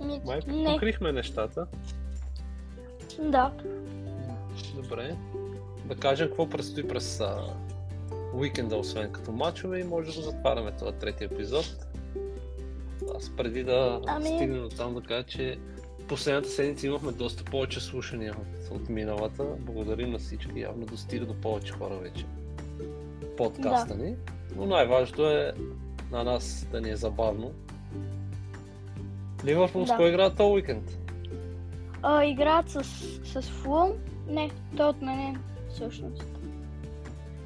Ми... 0.00 0.20
май 0.24 0.40
Не, 0.46 0.72
покрихме 0.72 1.12
нещата. 1.12 1.66
да. 3.18 3.52
Добре. 4.74 5.16
Да 5.84 5.96
кажем 5.96 6.28
какво 6.28 6.48
предстои 6.48 6.88
през 6.88 7.20
а, 7.20 7.54
уикенда, 8.34 8.76
освен 8.76 9.12
като 9.12 9.32
мачове 9.32 9.80
и 9.80 9.84
може 9.84 10.10
да 10.10 10.16
го 10.16 10.22
затваряме 10.22 10.72
този 10.72 10.98
трети 10.98 11.24
епизод. 11.24 11.83
Аз 13.16 13.30
преди 13.36 13.64
да 13.64 14.00
Ами- 14.06 14.24
стигнем 14.24 14.62
до 14.62 14.68
там 14.68 14.94
да 14.94 15.00
кажа, 15.02 15.22
че 15.26 15.58
последната 16.08 16.48
седмица 16.48 16.86
имахме 16.86 17.12
доста 17.12 17.44
повече 17.44 17.80
слушания 17.80 18.34
от, 18.40 18.76
от 18.76 18.88
миналата. 18.88 19.44
Благодарим 19.58 20.10
на 20.10 20.18
всички, 20.18 20.60
явно 20.60 20.86
достига 20.86 21.26
до 21.26 21.34
повече 21.34 21.72
хора 21.72 21.96
вече 21.96 22.26
подкаста 23.36 23.94
ни. 23.94 24.16
Но 24.56 24.66
най-важното 24.66 25.30
е 25.30 25.52
на 26.10 26.24
нас 26.24 26.66
да 26.72 26.80
ни 26.80 26.90
е 26.90 26.96
забавно. 26.96 27.52
Ливърпул 29.44 29.86
с 29.86 29.88
Да. 29.88 29.96
кой 29.96 30.08
играят 30.08 30.36
този 30.36 30.52
уикенд? 30.52 30.98
А, 32.02 32.24
играят 32.24 32.70
с, 32.70 32.82
с 33.24 33.42
Фулъм. 33.42 33.92
Не, 34.28 34.50
той 34.76 34.86
е 34.86 34.90
отменен 34.90 35.40
всъщност. 35.70 36.24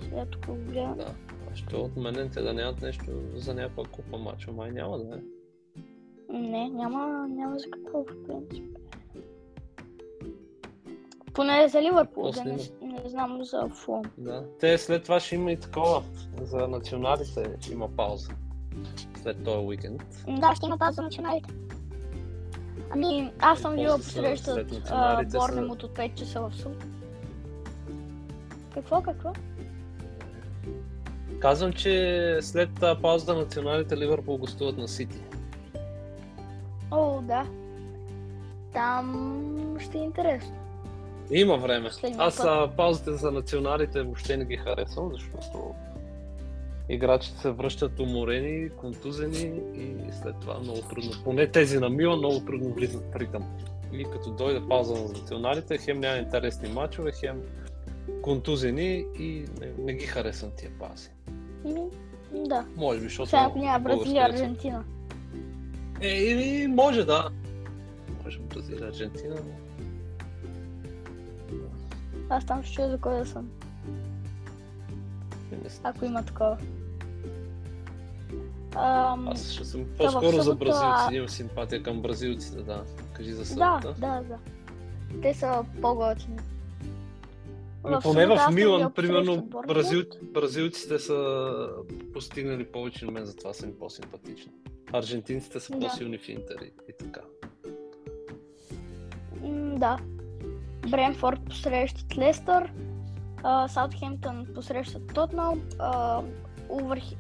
Сега 0.03 0.27
тук 0.27 0.47
го 0.47 0.55
гледам. 0.55 0.95
Да. 0.97 1.15
Ще 1.55 1.77
отменен 1.77 2.31
те 2.31 2.41
да 2.43 2.53
нямат 2.55 2.83
нещо 2.83 3.05
за 3.35 3.55
някаква 3.55 3.85
купа 3.85 4.19
мача. 4.19 4.53
Май 4.53 4.71
няма 4.71 4.99
да 4.99 5.17
е. 5.17 5.19
Не, 6.29 6.69
няма, 6.69 7.29
няма 7.29 7.59
за 7.59 7.71
какво 7.71 7.99
в 8.01 8.27
принцип. 8.27 8.65
Поне 11.35 11.69
за 11.69 11.83
Ливърпул, 11.83 12.31
да 12.31 12.45
не, 12.45 12.53
не 12.83 13.03
знам 13.07 13.45
за 13.45 13.69
Фулъм. 13.69 14.03
Да. 14.19 14.45
Те 14.61 14.79
след 14.79 15.03
това 15.03 15.21
ще 15.21 15.35
има 15.35 15.53
и 15.53 15.57
такова. 15.57 16.03
За 16.43 16.69
националите 16.69 17.57
има 17.73 17.89
пауза. 17.89 18.31
След 19.23 19.45
този 19.45 19.67
уикенд. 19.67 20.03
Да, 20.29 20.55
ще 20.55 20.67
има 20.67 20.79
пауза 20.79 20.95
за 20.95 21.03
националите. 21.03 21.55
Ами, 22.91 23.33
аз 23.39 23.61
съм 23.61 23.77
била 23.77 23.97
националите 23.97 24.45
са- 25.31 25.39
Борнемот 25.39 25.83
от 25.83 25.91
5 25.91 26.15
часа 26.15 26.41
в 26.41 26.53
Сум. 26.53 26.73
Какво, 28.75 29.03
какво? 29.03 29.33
Казвам, 31.39 31.73
че 31.73 32.39
след 32.43 32.71
паузата 33.03 33.35
на 33.35 33.41
националите 33.41 33.97
Ливърпул 33.97 34.39
гостуват 34.39 34.79
на 34.79 34.89
Сити. 34.89 35.21
Да. 37.29 37.47
Там 38.73 39.77
ще 39.81 39.99
е 39.99 40.03
интересно. 40.03 40.57
Има 41.31 41.57
време. 41.57 41.89
Последния 41.89 42.23
Аз 42.23 42.37
път. 42.37 42.47
а, 42.47 42.71
паузите 42.77 43.13
за 43.13 43.31
националите 43.31 44.03
въобще 44.03 44.37
не 44.37 44.45
ги 44.45 44.57
харесвам, 44.57 45.11
защото 45.13 45.75
играчите 46.89 47.39
се 47.39 47.51
връщат 47.51 48.01
уморени, 48.01 48.71
контузени 48.71 49.61
и 49.75 50.13
след 50.23 50.35
това 50.41 50.59
много 50.59 50.81
трудно. 50.81 51.11
Поне 51.25 51.47
тези 51.47 51.79
на 51.79 51.89
Мила 51.89 52.17
много 52.17 52.41
трудно 52.41 52.75
влизат 52.75 53.13
в 53.13 53.17
ритъм. 53.17 53.45
И 53.93 54.05
като 54.05 54.31
дойде 54.31 54.69
пауза 54.69 54.95
на 54.95 55.01
националите, 55.01 55.79
хем 55.79 56.01
няма 56.01 56.17
интересни 56.17 56.69
матчове, 56.69 57.13
хем 57.13 57.43
контузени 58.23 59.05
и 59.19 59.45
не, 59.61 59.73
не 59.79 59.95
ги 59.95 60.07
харесвам 60.07 60.51
тия 60.57 60.71
пази. 60.79 61.11
Ами, 61.65 61.83
да. 62.33 62.67
Може 62.77 63.01
би, 63.01 63.05
защото... 63.05 63.31
Сега 63.31 63.43
ако 63.43 63.59
няма 63.59 63.79
Бразилия, 63.79 64.29
рецепт. 64.29 64.43
Аржентина. 64.43 64.85
Е, 66.01 66.09
или 66.09 66.67
може 66.67 67.05
да. 67.05 67.31
Може 68.25 68.39
Бразилия, 68.39 68.89
Аржентина, 68.89 69.35
но... 69.35 69.55
Аз 72.31 72.47
там 72.47 72.63
ще 72.63 72.75
чуя 72.75 72.91
за 72.91 72.99
кой 72.99 73.19
да 73.19 73.27
съм, 73.27 73.51
ако 75.83 76.05
има 76.05 76.25
такова. 76.25 76.59
Ам, 78.77 79.29
Аз 79.29 79.53
ще 79.53 79.65
съм 79.65 79.85
по-скоро 79.99 80.43
за 80.43 80.55
бразилците. 80.55 81.15
Имам 81.17 81.29
симпатия 81.29 81.83
към 81.83 82.03
бразилците, 82.03 82.63
да. 82.63 82.85
Кажи 83.13 83.33
за 83.33 83.39
да, 83.39 83.47
събота. 83.47 83.95
да, 84.01 84.23
да. 84.29 84.39
Те 85.23 85.35
са 85.35 85.65
по-готини. 85.81 86.39
Ами 87.85 87.97
В 87.97 88.01
поне 88.03 88.27
в 88.27 88.51
Милан, 88.53 88.93
примерно, 88.93 89.49
бразилците 90.33 90.99
са 90.99 91.69
постигнали 92.13 92.65
повече 92.65 93.05
на 93.05 93.13
мен, 93.13 93.25
затова 93.25 93.53
са 93.53 93.67
ми 93.67 93.75
по-симпатични. 93.75 94.53
Аржентинците 94.93 95.61
са 95.61 95.73
Да. 95.73 95.79
по-силни 95.79 96.19
в 96.19 96.29
Интер 96.29 96.57
и, 96.63 96.73
и 96.89 96.93
така. 96.99 97.21
М, 99.43 99.79
да. 99.79 99.99
Бренфорд 100.89 101.41
посрещат 101.47 102.19
Лестър, 102.19 102.73
Саутхемптън 103.69 104.47
посрещат 104.55 105.13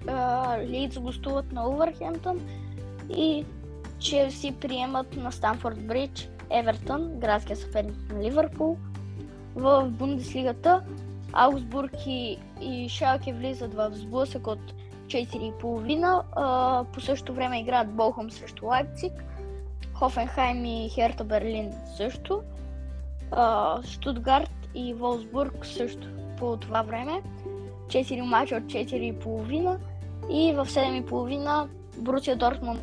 а, 0.06 0.58
Лийдс 0.66 0.98
гостуват 0.98 1.52
на 1.52 1.68
Увърхемптън 1.68 2.40
и 3.16 3.44
Челси 3.98 4.54
приемат 4.60 5.16
на 5.16 5.32
Станфорд 5.32 5.86
Бридж 5.86 6.28
Евертън, 6.50 7.20
градския 7.20 7.56
съперник 7.56 8.12
на 8.12 8.24
Ливърпул. 8.24 8.76
В 9.54 9.88
Бундеслигата 9.90 10.82
Аугсбург 11.32 11.92
и, 12.06 12.38
и 12.60 12.88
Шалке 12.88 13.32
влизат 13.32 13.74
в 13.74 13.90
сблъсък 13.94 14.46
от 14.46 14.74
4,5. 15.08 16.22
А, 16.32 16.84
по 16.92 17.00
същото 17.00 17.34
време 17.34 17.60
играят 17.60 17.94
Болхом 17.94 18.30
срещу 18.30 18.66
Лайпциг. 18.66 19.12
Хофенхайм 19.94 20.64
и 20.64 20.88
Херта 20.88 21.24
Берлин 21.24 21.72
също. 21.96 22.42
Штутгарт 23.84 24.68
и 24.74 24.94
Волсбург 24.94 25.66
също 25.66 26.08
по 26.38 26.56
това 26.56 26.82
време. 26.82 27.22
4 27.86 28.20
мача 28.20 28.56
от 28.56 28.62
4,5 28.62 29.78
и 30.30 30.52
в 30.52 30.66
7,5 30.66 31.68
Борусия 31.96 32.36
Дортмунд, 32.36 32.80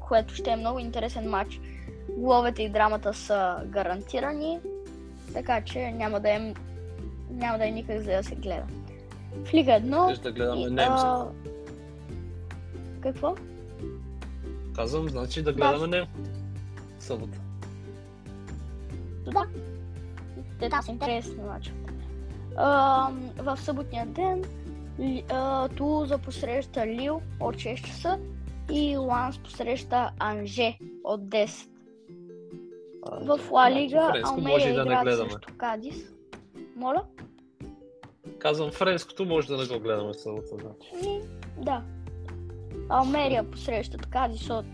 което 0.00 0.34
ще 0.34 0.50
е 0.50 0.56
много 0.56 0.78
интересен 0.78 1.30
матч. 1.30 1.60
Головете 2.16 2.62
и 2.62 2.68
драмата 2.68 3.14
са 3.14 3.56
гарантирани, 3.66 4.58
така 5.32 5.60
че 5.60 5.90
няма 5.90 6.20
да 6.20 6.30
е, 6.30 6.54
няма 7.30 7.58
да 7.58 7.66
е 7.66 7.70
никак 7.70 7.98
за 7.98 8.10
да 8.10 8.22
се 8.22 8.34
гледа. 8.34 8.66
Лига 9.54 9.70
1... 9.70 10.12
Искаш 10.12 10.18
да 10.18 10.32
гледаме 10.32 10.60
и, 10.60 10.70
немци. 10.70 11.04
а, 11.06 11.26
Какво? 13.00 13.34
Казвам, 14.74 15.08
значи 15.08 15.42
да 15.42 15.52
гледаме 15.52 15.86
немци. 15.86 16.10
Събота. 16.98 17.38
Да. 19.24 19.46
Там 20.70 20.82
са 20.82 20.90
интересни 20.92 21.42
мачове. 21.42 21.76
В 23.36 23.56
съботния 23.56 24.06
ден 24.06 24.44
а, 25.30 25.68
Тулуза 25.68 26.18
посреща 26.18 26.86
Лил 26.86 27.20
от 27.40 27.54
6 27.54 27.86
часа 27.86 28.18
и 28.72 28.96
Ланс 28.96 29.38
посреща 29.38 30.10
Анже 30.18 30.78
от 31.04 31.20
10. 31.20 31.68
А, 33.02 33.36
В 33.36 33.50
Ла 33.50 33.70
Лига 33.70 34.08
френско 34.12 34.40
може 34.40 34.68
и 34.68 34.70
Алмерия 34.70 34.74
да 34.74 34.82
играят 34.82 35.30
срещу 35.30 35.48
Кадис. 35.56 36.12
Моля? 36.76 37.02
Казвам, 38.40 38.70
френското 38.70 39.24
може 39.24 39.46
да 39.46 39.56
не 39.56 39.66
го 39.66 39.80
гледаме 39.80 40.14
събота, 40.14 40.56
значи. 40.60 41.20
Да. 41.58 41.82
Алмерия 42.88 43.50
посрещат 43.50 44.06
Кадис 44.06 44.50
от 44.50 44.66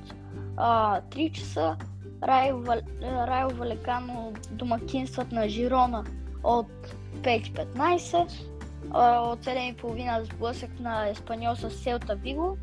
а, 0.57 1.01
3 1.01 1.33
часа. 1.33 1.77
Райо. 2.23 2.65
Райо 3.03 3.51
Валекано 3.51 4.33
домакинстват 4.51 5.33
на 5.33 5.49
Жирона 5.49 6.05
от 6.45 6.67
5.15. 7.23 8.33
А, 8.91 9.21
от 9.21 9.45
7.30 9.45 10.35
сблъсък 10.35 10.81
на 10.81 11.09
Еспаньол 11.09 11.55
с 11.57 11.71
Селта 11.71 12.17
Виго. 12.17 12.59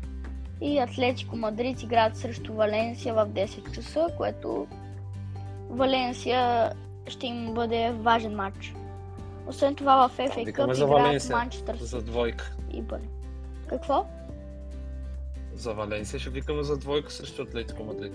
И 0.60 0.78
Атлетико 0.78 1.36
Мадрид 1.36 1.82
играят 1.82 2.16
срещу 2.16 2.52
Валенсия 2.52 3.14
в 3.14 3.26
10 3.26 3.74
часа, 3.74 4.08
което 4.16 4.66
Валенсия 5.70 6.72
ще 7.08 7.26
им 7.26 7.54
бъде 7.54 7.92
важен 7.92 8.36
матч. 8.36 8.74
Освен 9.46 9.74
това 9.74 10.08
в 10.08 10.16
FA 10.16 10.52
Cup 10.52 10.72
за 10.72 10.84
играят. 10.84 11.30
Манчестър 11.30 11.76
За 11.76 12.02
двойка. 12.02 12.52
и 12.72 12.82
Бър. 12.82 13.00
Какво? 13.66 14.06
За 15.54 15.74
Валенсия 15.74 16.20
ще 16.20 16.30
викаме 16.30 16.62
за 16.62 16.76
двойка 16.76 17.10
срещу 17.12 17.42
Атлетико 17.42 17.84
Мадрид. 17.84 18.12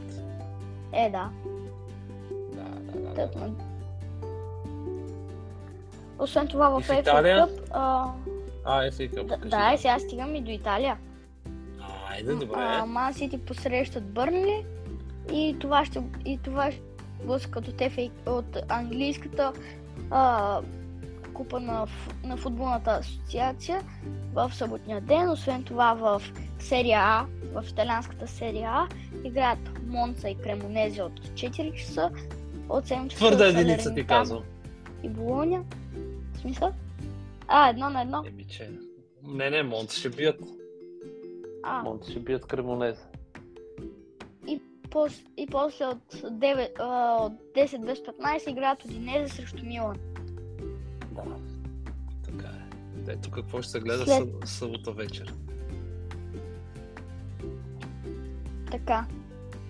Е, 0.93 1.09
да. 1.09 1.29
Да, 2.53 2.69
да, 3.11 3.27
да. 3.27 3.51
Освен 6.19 6.47
това 6.47 6.69
в 6.69 6.79
в 6.81 6.87
FA? 6.87 7.03
Cup, 7.05 7.49
а, 7.71 8.11
А, 8.65 8.85
е 8.85 8.91
фейка. 8.91 9.23
да, 9.23 9.37
да, 9.37 9.73
сега 9.77 9.99
стигам 9.99 10.35
и 10.35 10.41
до 10.41 10.51
Италия. 10.51 10.97
Айде, 12.09 12.33
добре. 12.33 12.55
А, 12.57 12.85
Ман 12.85 13.13
Сити 13.13 13.37
посрещат 13.37 14.13
Бърнли 14.13 14.65
и 15.33 15.55
това 15.59 15.85
ще 15.85 16.03
и 16.25 16.37
това 16.37 16.71
ще 16.71 16.81
блъскат 17.25 17.67
от, 17.67 17.75
FA, 17.75 18.11
от 18.25 18.57
английската 18.69 19.53
а, 20.11 20.61
купа 21.39 21.59
на, 21.59 21.87
на 22.23 22.37
футболната 22.37 22.91
асоциация 22.91 23.81
в 24.33 24.51
съботния 24.53 25.01
ден. 25.01 25.29
Освен 25.29 25.63
това 25.63 25.93
в 25.93 26.21
серия 26.59 26.99
А, 27.01 27.25
в 27.53 27.69
италианската 27.69 28.27
серия 28.27 28.69
А, 28.69 28.87
играят 29.23 29.59
Монца 29.87 30.29
и 30.29 30.37
Кремонези 30.37 31.01
от 31.01 31.19
4 31.19 31.73
часа. 31.73 32.11
От 32.69 32.85
7 32.85 33.07
часа 33.07 33.25
Твърда 33.25 33.47
единица 33.47 33.93
ти 33.95 34.07
казвам. 34.07 34.43
И 35.03 35.09
Болоня. 35.09 35.63
В 36.33 36.37
смисъл? 36.37 36.71
А, 37.47 37.69
едно 37.69 37.89
на 37.89 38.01
едно. 38.01 38.23
Еми, 38.27 38.45
че... 38.47 38.69
Не, 39.23 39.49
не, 39.49 39.63
Монт 39.63 39.91
ще 39.91 40.09
бият. 40.09 40.39
А, 41.63 41.83
Монт 41.83 42.05
ще 42.05 42.19
бият 42.19 42.45
Кремонез. 42.45 42.97
пос, 44.91 45.23
и 45.37 45.47
после 45.47 45.85
от, 45.85 46.13
9, 46.13 46.69
а, 46.79 47.15
от 47.25 47.33
10 47.55 47.85
без 47.85 47.99
15 47.99 48.49
играят 48.49 48.85
Одинезе 48.85 49.35
срещу 49.35 49.65
Милан. 49.65 49.97
Ето 53.07 53.31
какво 53.31 53.61
ще 53.61 53.71
се 53.71 53.79
гледа 53.79 54.05
След- 54.05 54.29
събота 54.45 54.91
вечер. 54.91 55.33
Така. 58.71 59.05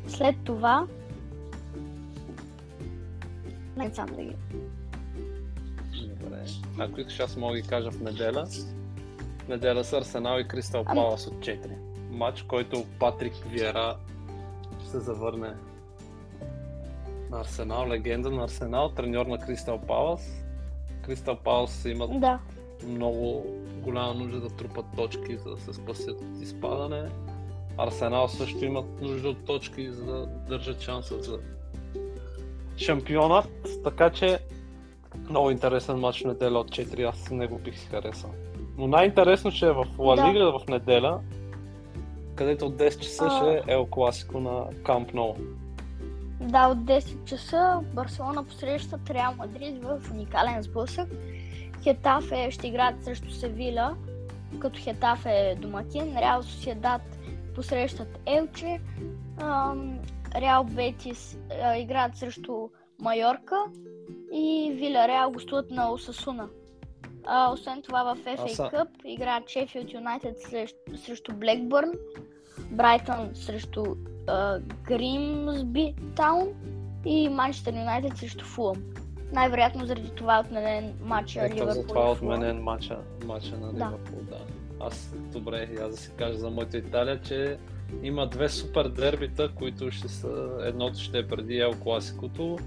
След 0.08 0.36
това... 0.44 0.88
Не 3.78 3.94
сам 3.94 4.06
да 4.06 4.24
ги... 4.24 4.36
Добре. 6.06 6.46
Ако 6.78 7.00
искаш, 7.00 7.20
аз 7.20 7.36
мога 7.38 7.54
да 7.54 7.62
ги 7.62 7.68
кажа 7.68 7.92
в 7.92 8.02
неделя. 8.02 8.46
В 9.40 9.48
неделя 9.48 9.84
са 9.84 9.98
Арсенал 9.98 10.40
и 10.40 10.48
Кристал 10.48 10.84
Ами- 10.86 11.00
Палас 11.00 11.28
от 11.28 11.34
4. 11.34 11.76
Матч, 12.10 12.44
който 12.44 12.86
Патрик 13.00 13.34
Виера 13.48 13.98
се 14.86 15.00
завърне 15.00 15.54
на 17.32 17.40
Арсенал, 17.40 17.88
легенда 17.88 18.32
на 18.32 18.44
Арсенал, 18.44 18.90
треньор 18.90 19.26
на 19.26 19.40
Кристал 19.40 19.82
Палас. 19.82 20.44
Кристал 21.02 21.36
Палас 21.36 21.86
имат 21.86 22.20
Да. 22.20 22.40
Много 22.88 23.46
голяма 23.82 24.14
нужда 24.14 24.40
да 24.40 24.50
трупат 24.50 24.86
точки, 24.96 25.38
за 25.38 25.50
да 25.50 25.58
се 25.58 25.74
спасят 25.74 26.22
от 26.22 26.42
изпадане. 26.42 27.10
Арсенал 27.78 28.28
също 28.28 28.66
имат 28.66 29.02
нужда 29.02 29.30
от 29.30 29.46
точки, 29.46 29.92
за 29.92 30.06
да 30.06 30.26
държат 30.26 30.82
шанса 30.82 31.22
за 31.22 31.40
шампионат. 32.78 33.50
Така 33.84 34.10
че 34.10 34.40
много 35.30 35.52
интересен 35.52 36.00
матч 36.00 36.22
в 36.22 36.28
неделя 36.28 36.60
от 36.60 36.70
4, 36.70 37.10
аз 37.10 37.30
него 37.30 37.58
бих 37.58 37.80
си 37.80 37.88
харесал. 37.88 38.30
Но 38.78 38.88
най-интересно 38.88 39.52
ще 39.52 39.68
е 39.68 39.72
в 39.72 39.86
Ла 39.98 40.16
Да. 40.16 40.34
Лига 40.34 40.60
в 40.60 40.68
неделя, 40.68 41.20
където 42.36 42.66
от 42.66 42.74
10 42.76 43.00
часа 43.00 43.26
А. 43.26 43.38
ще 43.38 43.72
е 43.72 43.74
Ел 43.74 43.86
Класико 43.86 44.40
на 44.40 44.64
Камп 44.84 45.14
Ноу. 45.14 45.36
Да, 46.42 46.68
от 46.68 46.78
10 46.78 47.26
часа 47.26 47.80
Барселона 47.94 48.44
посрещат 48.44 49.10
Реал 49.10 49.34
Мадрид 49.38 49.84
в 49.84 50.00
уникален 50.12 50.62
сблъсък. 50.62 51.08
Хетафе 51.84 52.52
ще 52.52 52.68
играят 52.68 53.04
срещу 53.04 53.32
Севиля 53.32 53.96
като 54.60 54.80
Хетаф 54.80 55.26
е 55.26 55.56
домакин, 55.62 56.18
Реал 56.18 56.44
Соседат 56.44 57.02
посрещат 57.56 58.20
Елче, 58.26 58.80
Реал 60.36 60.64
Бетис 60.64 61.38
играят 61.78 62.18
срещу 62.18 62.70
Майорка 63.02 63.56
и 64.34 64.72
Виля 64.76 65.08
Реал 65.08 65.32
гостуват 65.32 65.72
на 65.72 65.92
Осасуна. 65.92 66.50
А, 67.26 67.54
освен 67.54 67.82
това 67.82 68.04
в 68.04 68.18
FA 68.18 68.38
Аса- 68.38 68.72
Cup 68.72 68.88
играят 69.06 69.50
Шефилд 69.50 69.94
Юнайтед 69.94 70.36
срещу, 70.96 71.34
Блекбърн, 71.34 71.92
Брайтън 72.72 73.30
срещу 73.34 73.84
Гримсби 74.84 75.96
Таун 76.16 76.48
и 77.06 77.30
Манчестър 77.30 77.74
Юнайтед 77.74 78.18
срещу 78.18 78.46
Фулъм. 78.46 78.84
Най-вероятно 79.32 79.86
заради 79.86 80.10
това 80.10 80.38
е 80.38 80.40
отменен 80.40 80.94
матча 81.02 81.46
Ето 81.46 81.56
Ливърпул. 81.56 81.74
за 81.82 81.88
това 81.88 82.08
е 82.08 82.12
отменен 82.12 82.64
матча, 82.64 83.00
матча 83.26 83.58
на. 83.58 83.74
Ливърпул, 83.74 84.20
да. 84.22 84.38
Аз, 84.80 85.14
добре, 85.34 85.70
аз 85.82 85.92
да 85.92 85.98
си 85.98 86.12
кажа 86.18 86.38
за 86.38 86.50
моята 86.50 86.78
Италия, 86.78 87.22
че 87.22 87.58
има 88.04 88.28
две 88.28 88.50
супер 88.50 88.88
дербита, 88.88 89.50
които 89.56 89.92
ще 89.92 90.08
са, 90.08 90.58
едното 90.64 91.00
ще 91.00 91.20
е 91.20 91.28
преди 91.28 91.60
Ел 91.60 91.72
Класикото, 91.84 92.58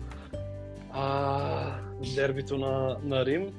а 0.92 1.74
дербито 2.14 2.58
на, 2.58 2.96
на 3.02 3.26
Рим 3.26 3.52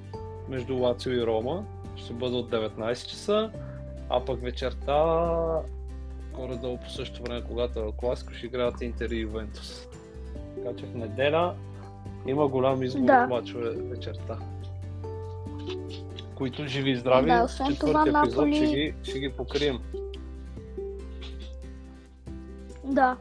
между 0.50 0.78
Лацио 0.78 1.12
и 1.12 1.26
Рома 1.26 1.66
ще 1.96 2.14
бъде 2.14 2.36
от 2.36 2.52
19 2.52 3.08
часа, 3.08 3.52
а 4.10 4.26
пък 4.26 4.42
вечерта 4.42 5.26
горе-долу 6.34 6.78
по 6.78 6.90
същото 6.90 7.24
време, 7.24 7.44
когато 7.48 7.80
е 7.80 7.92
Класико, 7.98 8.34
ще 8.34 8.46
играят 8.46 8.82
Интер 8.82 9.10
и 9.10 9.20
Ювентус. 9.20 9.88
Така 10.56 10.76
че 10.76 10.86
в 10.86 10.96
неделя 10.96 11.56
има 12.28 12.48
голям 12.48 12.84
избор 12.84 13.02
Да. 13.02 13.28
мачове 13.28 13.70
вечерта. 13.70 14.38
Които 16.36 16.66
живи 16.66 16.92
и 16.92 16.96
здрави, 16.96 17.28
Да, 17.28 17.44
освен 17.44 17.76
това, 17.76 18.02
епизод 18.02 18.14
Наполи- 18.26 18.56
ще, 18.56 18.66
ги, 18.66 18.94
ще 19.04 19.20
ги 19.20 19.30
покрием. 19.30 19.80
Да. 22.84 23.18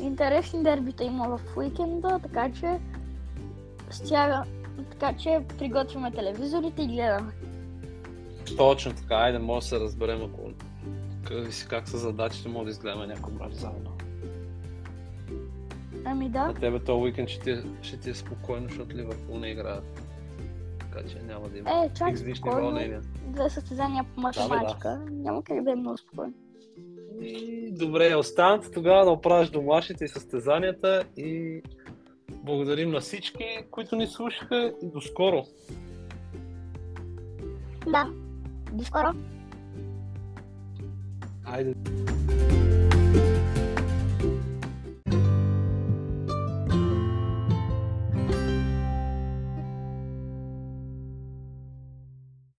Интересни 0.00 0.62
дербита 0.62 1.04
има 1.04 1.28
в 1.28 1.56
уикенда, 1.56 2.18
така 2.18 2.50
че 2.52 2.78
стяга, 3.90 4.44
така 4.90 5.12
че 5.12 5.40
приготвяме 5.58 6.10
телевизорите 6.10 6.82
и 6.82 6.86
гледаме. 6.86 7.32
Точно 8.56 8.92
така, 8.92 9.14
айде, 9.14 9.38
може 9.38 9.60
да 9.60 9.68
се 9.68 9.80
разберем, 9.80 10.22
ако 10.22 10.50
си 11.50 11.66
как 11.68 11.88
са 11.88 11.98
задачите, 11.98 12.48
може 12.48 12.64
да 12.64 12.70
изгледаме 12.70 13.06
някой 13.06 13.32
мач 13.34 13.52
заедно. 13.52 13.90
Ами 16.04 16.28
да. 16.28 16.46
На 16.46 16.54
тебе 16.54 16.78
този 16.78 17.02
уикенд 17.02 17.28
ще 17.28 17.40
ти, 17.40 17.50
е- 17.50 17.64
ще 17.82 17.96
ти 17.96 18.10
е 18.10 18.14
спокойно, 18.14 18.68
защото 18.68 18.96
Ливърпул 18.96 19.38
не 19.38 19.48
играят. 19.48 20.02
Така 20.78 21.08
че 21.08 21.22
няма 21.22 21.48
да 21.48 21.58
има 21.58 21.70
Е, 21.70 21.90
чак 21.94 22.12
излишни 22.12 22.50
вълнения. 22.50 23.00
Две 23.26 23.50
състезания 23.50 24.04
по 24.14 24.20
математика. 24.20 25.00
Няма 25.10 25.44
как 25.44 25.62
да 25.64 25.72
е 25.72 25.74
много 25.74 25.98
спокойно. 25.98 26.32
И 27.20 27.70
добре, 27.72 28.14
останете 28.14 28.70
тогава 28.70 29.04
да 29.04 29.10
оправиш 29.10 29.50
домашните 29.50 30.04
и 30.04 30.08
състезанията 30.08 31.04
и 31.16 31.62
благодарим 32.30 32.90
на 32.90 33.00
всички, 33.00 33.44
които 33.70 33.96
ни 33.96 34.06
слушаха 34.06 34.72
и 34.82 34.86
до 34.86 35.00
скоро. 35.00 35.42
Да. 37.86 38.10
До 38.72 38.84
скоро. 38.84 39.08
Айде. 41.44 41.74